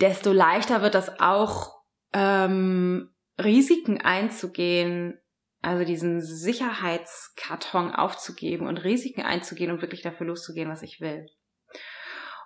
desto 0.01 0.33
leichter 0.33 0.83
wird 0.83 0.95
es 0.95 1.21
auch 1.21 1.79
ähm, 2.13 3.11
Risiken 3.43 4.01
einzugehen, 4.01 5.19
also 5.61 5.85
diesen 5.85 6.21
Sicherheitskarton 6.21 7.95
aufzugeben 7.95 8.67
und 8.67 8.79
Risiken 8.79 9.23
einzugehen 9.23 9.71
und 9.71 9.81
wirklich 9.81 10.03
dafür 10.03 10.27
loszugehen, 10.27 10.71
was 10.71 10.83
ich 10.83 11.01
will. 11.01 11.27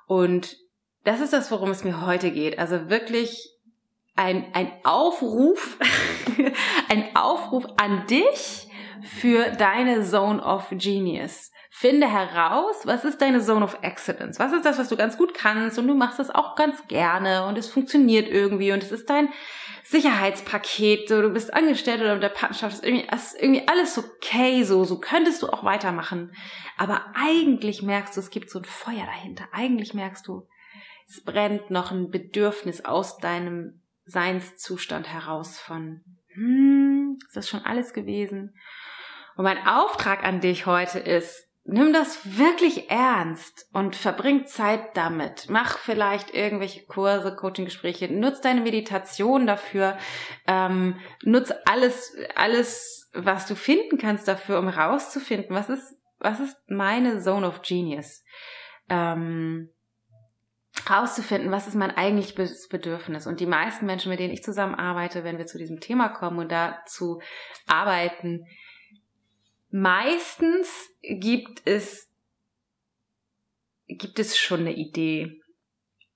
Und 0.07 0.57
das 1.05 1.21
ist 1.21 1.33
das, 1.33 1.51
worum 1.51 1.71
es 1.71 1.85
mir 1.85 2.07
heute 2.07 2.31
geht. 2.31 2.59
Also 2.59 2.89
wirklich 2.89 3.51
ein, 4.15 4.47
ein 4.55 4.73
Aufruf, 4.85 5.79
ein 6.89 7.17
Aufruf 7.17 7.67
an 7.77 8.07
dich 8.07 8.69
für 9.03 9.51
deine 9.51 10.03
Zone 10.05 10.43
of 10.43 10.69
Genius. 10.71 11.51
Finde 11.71 12.07
heraus, 12.07 12.83
was 12.85 13.05
ist 13.05 13.23
deine 13.23 13.41
Zone 13.41 13.65
of 13.65 13.79
Excellence? 13.81 14.39
Was 14.39 14.53
ist 14.53 14.65
das, 14.65 14.79
was 14.79 14.89
du 14.89 14.97
ganz 14.97 15.17
gut 15.17 15.33
kannst 15.35 15.79
und 15.79 15.89
du 15.89 15.95
machst 15.95 16.21
es 16.21 16.31
auch 16.31 16.55
ganz 16.55 16.87
gerne 16.87 17.47
und 17.47 17.57
es 17.57 17.69
funktioniert 17.69 18.29
irgendwie 18.29 18.73
und 18.73 18.83
es 18.83 18.93
ist 18.93 19.09
dein 19.09 19.31
Sicherheitspaket, 19.83 21.09
so 21.09 21.21
du 21.23 21.31
bist 21.31 21.53
angestellt 21.53 22.01
oder 22.01 22.15
mit 22.15 22.23
der 22.23 22.29
Partnerschaft, 22.29 22.75
ist 22.75 22.85
irgendwie, 22.85 23.07
ist 23.13 23.35
irgendwie 23.41 23.67
alles 23.67 23.99
okay, 23.99 24.63
so, 24.65 24.85
so 24.85 25.01
könntest 25.01 25.43
du 25.43 25.49
auch 25.49 25.65
weitermachen. 25.65 26.33
Aber 26.79 27.07
eigentlich 27.15 27.83
merkst 27.83 28.17
du, 28.17 28.21
es 28.21 28.31
gibt 28.31 28.51
so 28.51 28.61
ein 28.61 28.65
Feuer 28.65 29.05
dahinter. 29.07 29.45
Eigentlich 29.53 29.95
merkst 29.95 30.27
du, 30.29 30.47
es 31.09 31.23
brennt 31.23 31.71
noch 31.71 31.91
ein 31.91 32.11
Bedürfnis 32.11 32.85
aus 32.85 33.19
deinem 33.19 33.83
Seinszustand 34.05 35.13
heraus 35.13 35.59
von, 35.59 36.03
hm, 36.35 37.19
ist 37.27 37.37
das 37.37 37.49
schon 37.49 37.61
alles 37.61 37.93
gewesen? 37.93 38.57
Und 39.37 39.45
mein 39.45 39.67
Auftrag 39.67 40.25
an 40.25 40.41
dich 40.41 40.67
heute 40.67 40.99
ist, 40.99 41.49
nimm 41.65 41.93
das 41.93 42.39
wirklich 42.39 42.91
ernst 42.91 43.69
und 43.73 43.95
verbring 43.95 44.47
Zeit 44.47 44.97
damit. 44.97 45.47
Mach 45.49 45.79
vielleicht 45.79 46.35
irgendwelche 46.35 46.85
Kurse, 46.87 47.37
Coaching-Gespräche, 47.37 48.13
nutz 48.13 48.41
deine 48.41 48.61
Meditation 48.61 49.47
dafür, 49.47 49.97
ähm, 50.47 50.99
nutz 51.23 51.53
alles, 51.67 52.17
alles, 52.35 53.11
was 53.15 53.47
du 53.47 53.55
finden 53.55 53.99
kannst 53.99 54.27
dafür, 54.27 54.59
um 54.59 54.69
rauszufinden, 54.69 55.55
was 55.55 55.69
ist, 55.69 55.97
was 56.19 56.41
ist 56.41 56.57
meine 56.69 57.21
Zone 57.21 57.47
of 57.47 57.63
Genius. 57.63 58.25
Ähm, 58.89 59.71
rauszufinden, 60.89 61.51
was 61.51 61.69
ist 61.69 61.75
mein 61.75 61.91
eigentliches 61.91 62.69
Bedürfnis. 62.69 63.27
Und 63.27 63.41
die 63.41 63.47
meisten 63.47 63.87
Menschen, 63.87 64.11
mit 64.11 64.21
denen 64.21 64.33
ich 64.33 64.43
zusammenarbeite, 64.43 65.25
wenn 65.25 65.39
wir 65.39 65.47
zu 65.47 65.59
diesem 65.59 65.81
Thema 65.81 66.09
kommen 66.09 66.39
und 66.39 66.51
dazu 66.51 67.21
arbeiten, 67.67 68.47
meistens 69.71 70.91
gibt 71.03 71.63
es, 71.67 72.09
gibt 73.87 74.19
es 74.19 74.39
schon 74.39 74.61
eine 74.61 74.75
Idee. 74.75 75.42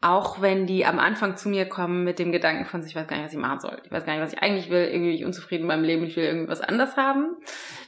Auch 0.02 0.42
wenn 0.42 0.66
die 0.66 0.84
am 0.84 0.98
Anfang 0.98 1.36
zu 1.36 1.48
mir 1.48 1.66
kommen 1.66 2.04
mit 2.04 2.18
dem 2.18 2.30
Gedanken 2.30 2.66
von, 2.66 2.84
ich 2.84 2.94
weiß 2.94 3.06
gar 3.06 3.16
nicht, 3.16 3.26
was 3.26 3.32
ich 3.32 3.38
machen 3.38 3.60
soll. 3.60 3.80
Ich 3.84 3.90
weiß 3.90 4.04
gar 4.04 4.12
nicht, 4.12 4.22
was 4.22 4.34
ich 4.34 4.42
eigentlich 4.42 4.68
will. 4.68 4.84
Irgendwie 4.84 5.10
bin 5.10 5.18
ich 5.18 5.24
unzufrieden 5.24 5.66
mit 5.66 5.68
meinem 5.68 5.84
Leben. 5.84 6.04
Ich 6.04 6.16
will 6.16 6.24
irgendwas 6.24 6.60
anders 6.60 6.96
haben. 6.96 7.36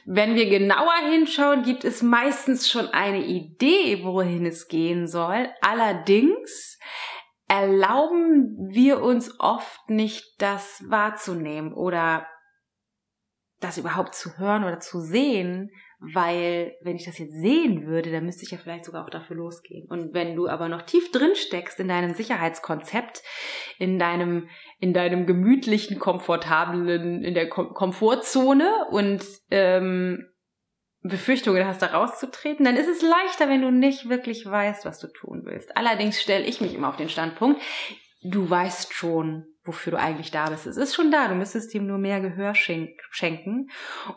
Wenn 0.05 0.35
wir 0.35 0.49
genauer 0.49 0.95
hinschauen, 1.11 1.61
gibt 1.61 1.83
es 1.83 2.01
meistens 2.01 2.69
schon 2.69 2.87
eine 2.87 3.23
Idee, 3.23 4.03
wohin 4.03 4.45
es 4.47 4.67
gehen 4.67 5.07
soll. 5.07 5.49
Allerdings 5.61 6.79
erlauben 7.47 8.69
wir 8.69 9.01
uns 9.01 9.39
oft 9.39 9.89
nicht, 9.89 10.41
das 10.41 10.83
wahrzunehmen 10.87 11.73
oder 11.73 12.27
das 13.59 13.77
überhaupt 13.77 14.15
zu 14.15 14.37
hören 14.37 14.63
oder 14.63 14.79
zu 14.79 14.99
sehen, 15.01 15.71
weil 15.99 16.77
wenn 16.81 16.95
ich 16.95 17.03
das 17.05 17.17
jetzt 17.17 17.33
sehen 17.33 17.85
würde, 17.85 18.11
dann 18.11 18.25
müsste 18.25 18.43
ich 18.43 18.51
ja 18.51 18.57
vielleicht 18.57 18.85
sogar 18.85 19.03
auch 19.03 19.09
dafür 19.09 19.35
losgehen. 19.35 19.85
Und 19.89 20.13
wenn 20.13 20.35
du 20.35 20.47
aber 20.47 20.69
noch 20.69 20.83
tief 20.83 21.11
drin 21.11 21.35
steckst 21.35 21.79
in 21.79 21.89
deinem 21.89 22.13
Sicherheitskonzept, 22.13 23.21
in 23.79 23.99
deinem, 23.99 24.47
in 24.79 24.93
deinem 24.93 25.25
gemütlichen, 25.25 25.99
komfortablen, 25.99 27.23
in 27.23 27.33
der 27.33 27.49
Kom 27.49 27.73
Komfortzone 27.73 28.87
und 28.91 29.25
ähm, 29.51 30.25
Befürchtungen 31.01 31.65
hast, 31.65 31.81
da 31.81 31.87
rauszutreten, 31.87 32.65
dann 32.65 32.77
ist 32.77 32.89
es 32.89 33.01
leichter, 33.01 33.49
wenn 33.49 33.61
du 33.61 33.71
nicht 33.71 34.07
wirklich 34.07 34.45
weißt, 34.45 34.85
was 34.85 34.99
du 34.99 35.07
tun 35.07 35.41
willst. 35.43 35.75
Allerdings 35.75 36.21
stelle 36.21 36.45
ich 36.45 36.61
mich 36.61 36.73
immer 36.73 36.89
auf 36.89 36.97
den 36.97 37.09
Standpunkt, 37.09 37.61
du 38.23 38.49
weißt 38.49 38.93
schon, 38.93 39.45
wofür 39.69 39.91
du 39.91 39.99
eigentlich 39.99 40.31
da 40.31 40.49
bist. 40.49 40.65
Es 40.65 40.77
ist 40.77 40.95
schon 40.95 41.11
da, 41.11 41.27
du 41.27 41.35
müsstest 41.35 41.73
ihm 41.75 41.85
nur 41.85 41.99
mehr 41.99 42.19
Gehör 42.19 42.55
schenken 42.55 43.69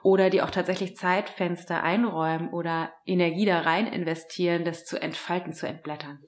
oder 0.02 0.30
dir 0.30 0.44
auch 0.44 0.50
tatsächlich 0.50 0.96
Zeitfenster 0.96 1.82
einräumen 1.82 2.48
oder 2.48 2.92
Energie 3.04 3.44
da 3.44 3.60
rein 3.60 3.86
investieren, 3.86 4.64
das 4.64 4.86
zu 4.86 5.00
entfalten, 5.00 5.52
zu 5.52 5.66
entblättern. 5.66 6.20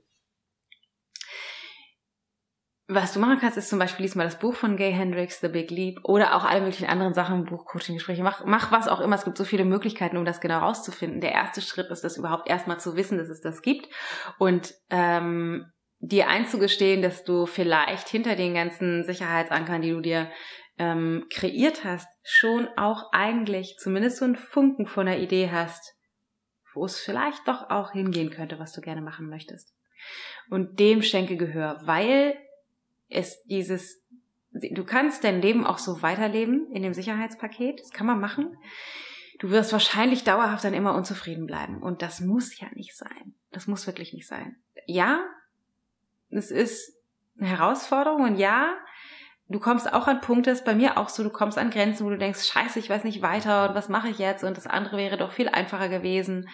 Was 2.87 3.15
du 3.15 3.19
machen 3.19 3.39
kannst, 3.41 3.57
ist 3.57 3.71
zum 3.71 3.79
Beispiel 3.79 4.05
lies 4.05 4.15
mal 4.15 4.25
das 4.25 4.39
Buch 4.39 4.55
von 4.55 4.77
Gay 4.77 4.93
Hendricks, 4.93 5.41
The 5.41 5.49
Big 5.49 5.71
Leap, 5.71 6.01
oder 6.03 6.37
auch 6.37 6.45
alle 6.45 6.61
möglichen 6.61 6.85
anderen 6.85 7.15
Sachen, 7.15 7.45
Buchcoaching-Gespräche. 7.45 8.23
Mach, 8.23 8.45
mach 8.45 8.73
was 8.73 8.89
auch 8.89 9.01
immer. 9.01 9.17
Es 9.17 9.25
gibt 9.25 9.39
so 9.39 9.45
viele 9.45 9.65
Möglichkeiten, 9.65 10.19
um 10.19 10.27
das 10.27 10.43
genau 10.43 10.59
rauszufinden. 10.59 11.23
Der 11.23 11.33
erste 11.33 11.63
Schritt 11.63 11.91
ist, 11.91 12.05
das 12.05 12.19
überhaupt 12.19 12.47
erstmal 12.47 12.79
zu 12.79 12.95
wissen, 12.95 13.17
dass 13.17 13.31
es 13.31 13.41
das 13.41 13.63
gibt 13.63 13.89
und 14.39 14.75
ähm, 14.91 15.73
dir 16.07 16.29
einzugestehen, 16.29 17.03
dass 17.03 17.25
du 17.25 17.47
vielleicht 17.47 18.09
hinter 18.09 18.37
den 18.37 18.55
ganzen 18.55 19.05
Sicherheitsankern, 19.05 19.83
die 19.83 19.91
du 19.91 20.01
dir 20.01 20.31
ähm, 20.79 21.27
kreiert 21.31 21.85
hast, 21.85 22.09
schon 22.23 22.69
auch 22.77 23.13
eigentlich 23.13 23.77
zumindest 23.79 24.19
so 24.19 24.25
einen 24.25 24.37
Funken 24.37 24.87
von 24.87 25.09
einer 25.09 25.19
Idee 25.19 25.51
hast, 25.51 25.95
wo 26.75 26.85
es 26.85 26.99
vielleicht 26.99 27.47
doch 27.47 27.71
auch 27.71 27.93
hingehen 27.93 28.31
könnte, 28.31 28.59
was 28.59 28.73
du 28.73 28.81
gerne 28.81 29.01
machen 29.01 29.29
möchtest. 29.29 29.75
Und 30.51 30.79
dem 30.81 31.03
schenke 31.03 31.37
Gehör, 31.37 31.81
weil 31.85 32.37
es 33.09 33.43
dieses, 33.45 34.03
du 34.51 34.85
kannst 34.85 35.25
dein 35.25 35.41
Leben 35.41 35.65
auch 35.65 35.79
so 35.79 36.03
weiterleben 36.03 36.71
in 36.73 36.83
dem 36.83 36.93
Sicherheitspaket, 36.93 37.81
das 37.81 37.91
kann 37.91 38.07
man 38.07 38.21
machen. 38.21 38.57
du 39.39 39.51
wirst 39.51 39.73
wahrscheinlich 39.73 40.25
dauerhaft 40.25 40.65
dann 40.65 40.75
immer 40.75 40.95
unzufrieden 40.95 41.47
bleiben. 41.47 41.83
Und 41.83 42.03
das 42.03 42.21
muss 42.21 42.59
ja 42.59 42.69
nicht 42.75 42.97
sein. 42.97 43.35
Das 43.53 43.67
muss 43.67 43.87
wirklich 43.87 44.13
nicht 44.13 44.27
sein. 44.27 44.57
Ja, 44.87 45.25
es 46.37 46.51
ist 46.51 46.97
eine 47.39 47.49
Herausforderung 47.49 48.23
und 48.23 48.37
ja, 48.37 48.75
du 49.49 49.59
kommst 49.61 49.93
auch 49.93 50.07
an 50.07 50.21
Punkte, 50.21 50.51
ist 50.51 50.65
bei 50.65 50.75
mir 50.75 50.99
auch 50.99 51.09
so, 51.09 51.23
du 51.23 51.31
kommst 51.31 51.59
an 51.59 51.71
Grenzen, 51.71 52.07
wo 52.07 52.11
du 52.11 52.19
denkst, 52.19 52.45
scheiße, 52.45 52.79
ich 52.79 52.91
weiß 52.91 53.05
nicht 53.05 53.23
weiter 53.23 53.69
und 53.69 53.75
was 53.75 53.89
mache 53.89 54.09
ich 54.09 54.19
jetzt 54.19 54.45
und 54.45 54.57
das 54.57 54.67
andere 54.67 54.97
wäre 54.97 55.17
doch 55.17 55.33
viel 55.33 55.49
einfacher 55.49 55.89
gewesen. 55.89 56.49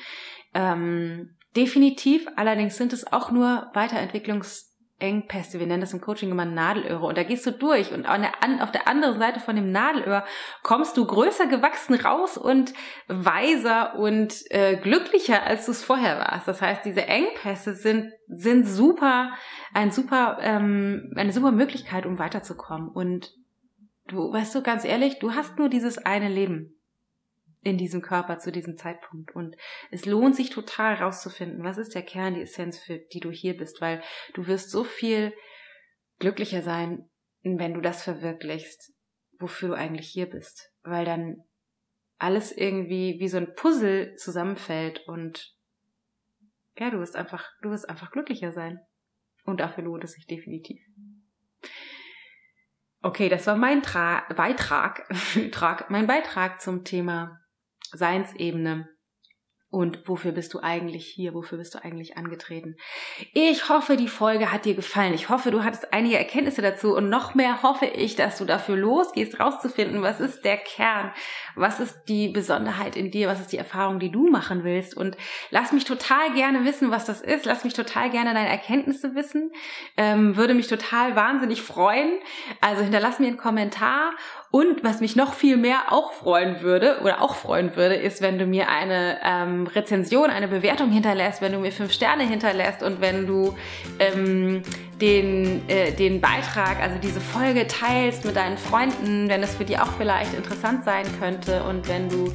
Ähm, 0.55 1.37
definitiv, 1.57 2.27
allerdings 2.37 2.77
sind 2.77 2.93
es 2.93 3.13
auch 3.13 3.31
nur 3.31 3.71
Weiterentwicklungs 3.75 4.70
Engpässe, 5.01 5.59
wir 5.59 5.67
nennen 5.67 5.81
das 5.81 5.93
im 5.93 6.01
Coaching 6.01 6.31
immer 6.31 6.45
Nadelöhre. 6.45 7.07
Und 7.07 7.19
da 7.19 7.23
gehst 7.23 7.47
du 7.47 7.53
durch 7.53 7.93
und 7.93 8.07
auf 8.07 8.73
der 8.73 8.89
anderen 8.89 9.19
Seite 9.19 9.41
von 9.41 9.57
dem 9.57 9.73
Nadelöhr 9.73 10.25
kommst 10.63 10.97
du 10.97 11.07
größer 11.07 11.47
gewachsen 11.47 11.95
raus 11.95 12.37
und 12.37 12.73
weiser 13.09 13.97
und 13.97 14.35
äh, 14.51 14.77
glücklicher, 14.77 15.43
als 15.45 15.67
du 15.67 15.73
es 15.73 15.83
vorher 15.83 16.19
warst. 16.19 16.47
Das 16.47 16.63
heißt, 16.63 16.85
diese 16.85 17.07
Engpässe 17.07 17.75
sind, 17.75 18.13
sind 18.29 18.67
super, 18.67 19.33
ein 19.75 19.91
super, 19.91 20.39
ähm, 20.41 21.13
eine 21.17 21.33
super 21.33 21.53
Möglichkeit, 21.53 22.07
um 22.07 22.19
weiterzukommen. 22.19 22.89
Und 22.89 23.35
du, 24.07 24.33
weißt 24.33 24.55
du, 24.55 24.63
ganz 24.63 24.85
ehrlich, 24.85 25.19
du 25.19 25.35
hast 25.35 25.59
nur 25.59 25.69
dieses 25.69 25.99
eine 25.99 26.29
Leben 26.29 26.80
in 27.63 27.77
diesem 27.77 28.01
Körper 28.01 28.39
zu 28.39 28.53
diesem 28.53 28.77
Zeitpunkt. 28.77 29.35
Und 29.35 29.57
es 29.91 30.07
lohnt 30.07 30.35
sich 30.35 30.51
total 30.51 30.95
rauszufinden, 30.95 31.63
was 31.63 31.79
ist 31.79 31.95
der 31.95 32.03
Kern, 32.03 32.35
die 32.35 32.43
Essenz, 32.43 32.79
für 32.79 32.99
die 32.99 33.21
du 33.21 33.31
hier 33.31 33.57
bist, 33.57 33.81
weil 33.81 34.03
du 34.35 34.47
wirst 34.47 34.71
so 34.71 34.85
viel 34.85 35.35
glücklicher 36.19 36.63
sein, 36.63 37.11
wenn 37.43 37.75
du 37.75 37.81
das 37.81 38.03
verwirklichst, 38.03 38.93
wofür 39.39 39.71
du 39.71 39.75
eigentlich 39.75 40.09
hier 40.09 40.27
bist. 40.27 40.73
Weil 40.83 41.05
dann 41.05 41.43
alles 42.19 42.53
irgendwie 42.53 43.19
wie 43.19 43.29
so 43.29 43.39
ein 43.39 43.55
Puzzle 43.55 44.15
zusammenfällt 44.17 45.07
und 45.07 45.55
ja, 46.79 46.91
du 46.91 46.99
wirst 46.99 47.17
einfach, 47.17 47.47
du 47.63 47.71
wirst 47.71 47.89
einfach 47.89 48.11
glücklicher 48.11 48.53
sein. 48.53 48.81
Und 49.45 49.61
dafür 49.61 49.85
lohnt 49.85 50.05
es 50.05 50.13
sich 50.13 50.27
definitiv. 50.27 50.81
Okay, 53.03 53.29
das 53.29 53.47
war 53.47 53.57
mein 53.57 53.83
Tra 53.83 54.27
Beitrag, 54.35 55.09
mein 55.91 56.07
Beitrag 56.07 56.61
zum 56.61 56.85
Thema 56.85 57.41
Seinsebene 57.93 58.89
und 59.73 60.09
wofür 60.09 60.33
bist 60.33 60.53
du 60.53 60.59
eigentlich 60.61 61.07
hier? 61.07 61.33
Wofür 61.33 61.59
bist 61.59 61.77
du 61.77 61.85
eigentlich 61.85 62.17
angetreten? 62.17 62.75
Ich 63.33 63.69
hoffe, 63.69 63.97
die 63.97 64.09
Folge 64.09 64.51
hat 64.51 64.65
dir 64.65 64.75
gefallen. 64.75 65.15
Ich 65.15 65.29
hoffe, 65.29 65.53
du 65.53 65.63
hattest 65.63 65.93
einige 65.93 66.19
Erkenntnisse 66.19 66.61
dazu 66.61 66.97
und 66.97 67.09
noch 67.09 67.37
mehr 67.37 67.63
hoffe 67.63 67.87
ich, 67.87 68.17
dass 68.17 68.37
du 68.39 68.45
dafür 68.45 68.77
losgehst, 68.77 69.39
rauszufinden, 69.39 70.03
was 70.03 70.19
ist 70.19 70.45
der 70.45 70.57
Kern? 70.57 71.13
Was 71.55 71.79
ist 71.79 71.97
die 72.09 72.29
Besonderheit 72.31 72.97
in 72.97 73.13
dir? 73.13 73.29
Was 73.29 73.41
ist 73.41 73.53
die 73.53 73.59
Erfahrung, 73.59 74.01
die 74.01 74.11
du 74.11 74.29
machen 74.29 74.65
willst? 74.65 74.97
Und 74.97 75.17
lass 75.51 75.71
mich 75.71 75.85
total 75.85 76.33
gerne 76.33 76.65
wissen, 76.65 76.91
was 76.91 77.05
das 77.05 77.21
ist. 77.21 77.45
Lass 77.45 77.63
mich 77.63 77.75
total 77.75 78.11
gerne 78.11 78.35
deine 78.35 78.49
Erkenntnisse 78.49 79.15
wissen. 79.15 79.53
Ähm, 79.97 80.37
würde 80.37 80.55
mich 80.55 80.67
total 80.67 81.15
wahnsinnig 81.15 81.63
freuen. 81.63 82.19
Also 82.61 82.83
hinterlass 82.83 83.21
mir 83.21 83.29
einen 83.29 83.37
Kommentar 83.37 84.15
und 84.53 84.83
was 84.83 85.01
mich 85.01 85.15
noch 85.15 85.35
viel 85.35 85.57
mehr 85.57 85.93
auch 85.93 86.13
freuen 86.13 86.61
würde 86.61 86.99
oder 87.03 87.23
auch 87.23 87.37
freuen 87.37 87.77
würde, 87.77 87.95
ist, 87.95 88.21
wenn 88.21 88.37
du 88.37 88.47
mir 88.47 88.69
eine 88.69 89.19
ähm, 89.25 89.69
Rezension, 89.69 90.29
eine 90.29 90.49
Bewertung 90.49 90.91
hinterlässt, 90.91 91.41
wenn 91.41 91.53
du 91.53 91.59
mir 91.59 91.71
fünf 91.71 91.93
Sterne 91.93 92.25
hinterlässt 92.25 92.83
und 92.83 93.01
wenn 93.01 93.29
du 93.29 93.57
ähm, 94.01 94.63
den, 95.01 95.69
äh, 95.69 95.93
den 95.93 96.21
Beitrag, 96.21 96.83
also 96.83 96.97
diese 97.01 97.21
Folge 97.21 97.69
teilst 97.69 98.25
mit 98.25 98.35
deinen 98.35 98.59
Freunden, 98.59 99.29
wenn 99.29 99.41
es 99.45 99.55
für 99.55 99.65
die 99.65 99.79
auch 99.79 99.93
vielleicht 99.97 100.35
interessant 100.35 100.85
sein 100.85 101.07
könnte 101.21 101.63
und 101.63 101.87
wenn 101.87 102.09
du 102.09 102.33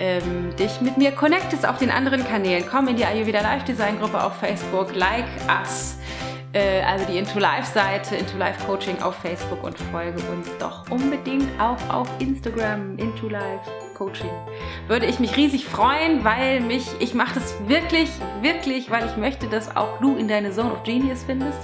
ähm, 0.00 0.54
dich 0.56 0.82
mit 0.82 0.98
mir 0.98 1.12
connectest 1.12 1.66
auf 1.66 1.78
den 1.78 1.90
anderen 1.90 2.26
Kanälen. 2.26 2.64
Komm 2.70 2.88
in 2.88 2.96
die 2.96 3.06
Ayurveda 3.06 3.40
Live 3.40 3.64
Design 3.64 3.98
Gruppe 3.98 4.22
auf 4.22 4.36
Facebook, 4.36 4.94
like 4.94 5.24
us 5.48 5.96
äh, 6.54 6.82
also 6.82 7.04
die 7.06 7.18
Into 7.18 7.38
Life 7.38 7.72
Seite, 7.72 8.16
Into 8.16 8.38
Life 8.38 8.64
Coaching 8.64 9.00
auf 9.02 9.16
Facebook 9.16 9.62
und 9.62 9.78
folge 9.78 10.22
uns 10.30 10.48
doch 10.58 10.88
unbedingt 10.90 11.48
auch 11.60 11.78
auf 11.90 12.08
Instagram, 12.20 12.96
Into 12.96 13.28
Life 13.28 13.83
Coaching. 13.94 14.30
Würde 14.88 15.06
ich 15.06 15.18
mich 15.20 15.36
riesig 15.36 15.66
freuen, 15.66 16.24
weil 16.24 16.60
mich, 16.60 16.86
ich 17.00 17.14
mache 17.14 17.34
das 17.34 17.54
wirklich, 17.66 18.10
wirklich, 18.42 18.90
weil 18.90 19.06
ich 19.06 19.16
möchte, 19.16 19.46
dass 19.46 19.76
auch 19.76 20.00
du 20.00 20.16
in 20.16 20.28
deine 20.28 20.50
Zone 20.52 20.72
of 20.72 20.82
Genius 20.82 21.24
findest, 21.24 21.58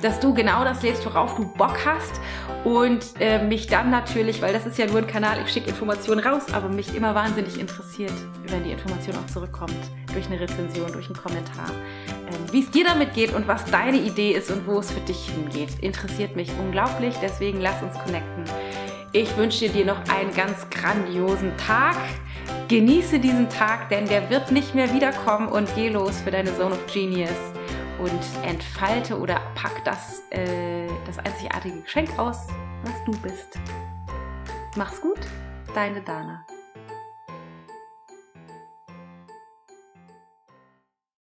dass 0.00 0.20
du 0.20 0.32
genau 0.34 0.64
das 0.64 0.82
lebst, 0.82 1.04
worauf 1.04 1.36
du 1.36 1.46
Bock 1.54 1.76
hast 1.84 2.20
und 2.64 3.04
äh, 3.20 3.42
mich 3.42 3.66
dann 3.66 3.90
natürlich, 3.90 4.40
weil 4.40 4.52
das 4.52 4.66
ist 4.66 4.78
ja 4.78 4.86
nur 4.86 4.98
ein 4.98 5.06
Kanal, 5.06 5.40
ich 5.44 5.52
schicke 5.52 5.70
Informationen 5.70 6.20
raus, 6.20 6.42
aber 6.52 6.68
mich 6.68 6.94
immer 6.94 7.14
wahnsinnig 7.14 7.58
interessiert, 7.58 8.12
wenn 8.46 8.64
die 8.64 8.70
Information 8.70 9.16
auch 9.16 9.26
zurückkommt, 9.32 9.74
durch 10.12 10.26
eine 10.26 10.38
Rezension, 10.40 10.92
durch 10.92 11.06
einen 11.06 11.16
Kommentar. 11.16 11.70
Ähm, 12.08 12.52
Wie 12.52 12.60
es 12.60 12.70
dir 12.70 12.84
damit 12.84 13.14
geht 13.14 13.34
und 13.34 13.48
was 13.48 13.64
deine 13.64 13.98
Idee 13.98 14.32
ist 14.32 14.50
und 14.50 14.66
wo 14.66 14.78
es 14.78 14.90
für 14.90 15.00
dich 15.00 15.30
hingeht, 15.30 15.70
interessiert 15.80 16.36
mich 16.36 16.50
unglaublich, 16.58 17.14
deswegen 17.20 17.60
lass 17.60 17.82
uns 17.82 17.94
connecten. 17.98 18.44
Ich 19.14 19.36
wünsche 19.36 19.68
dir 19.68 19.84
noch 19.84 20.08
einen 20.08 20.32
ganz 20.34 20.70
grandiosen 20.70 21.54
Tag. 21.58 21.98
Genieße 22.68 23.18
diesen 23.18 23.46
Tag, 23.50 23.90
denn 23.90 24.06
der 24.06 24.30
wird 24.30 24.50
nicht 24.50 24.74
mehr 24.74 24.90
wiederkommen 24.94 25.48
und 25.48 25.68
geh 25.74 25.90
los 25.90 26.22
für 26.22 26.30
deine 26.30 26.56
Zone 26.56 26.74
of 26.74 26.86
Genius 26.90 27.36
und 27.98 28.48
entfalte 28.48 29.18
oder 29.18 29.38
pack 29.54 29.84
das, 29.84 30.22
äh, 30.30 30.86
das 31.04 31.18
einzigartige 31.18 31.82
Geschenk 31.82 32.18
aus, 32.18 32.46
was 32.84 33.04
du 33.04 33.12
bist. 33.20 33.58
Mach's 34.76 34.98
gut, 35.02 35.20
deine 35.74 36.00
Dana. 36.00 36.46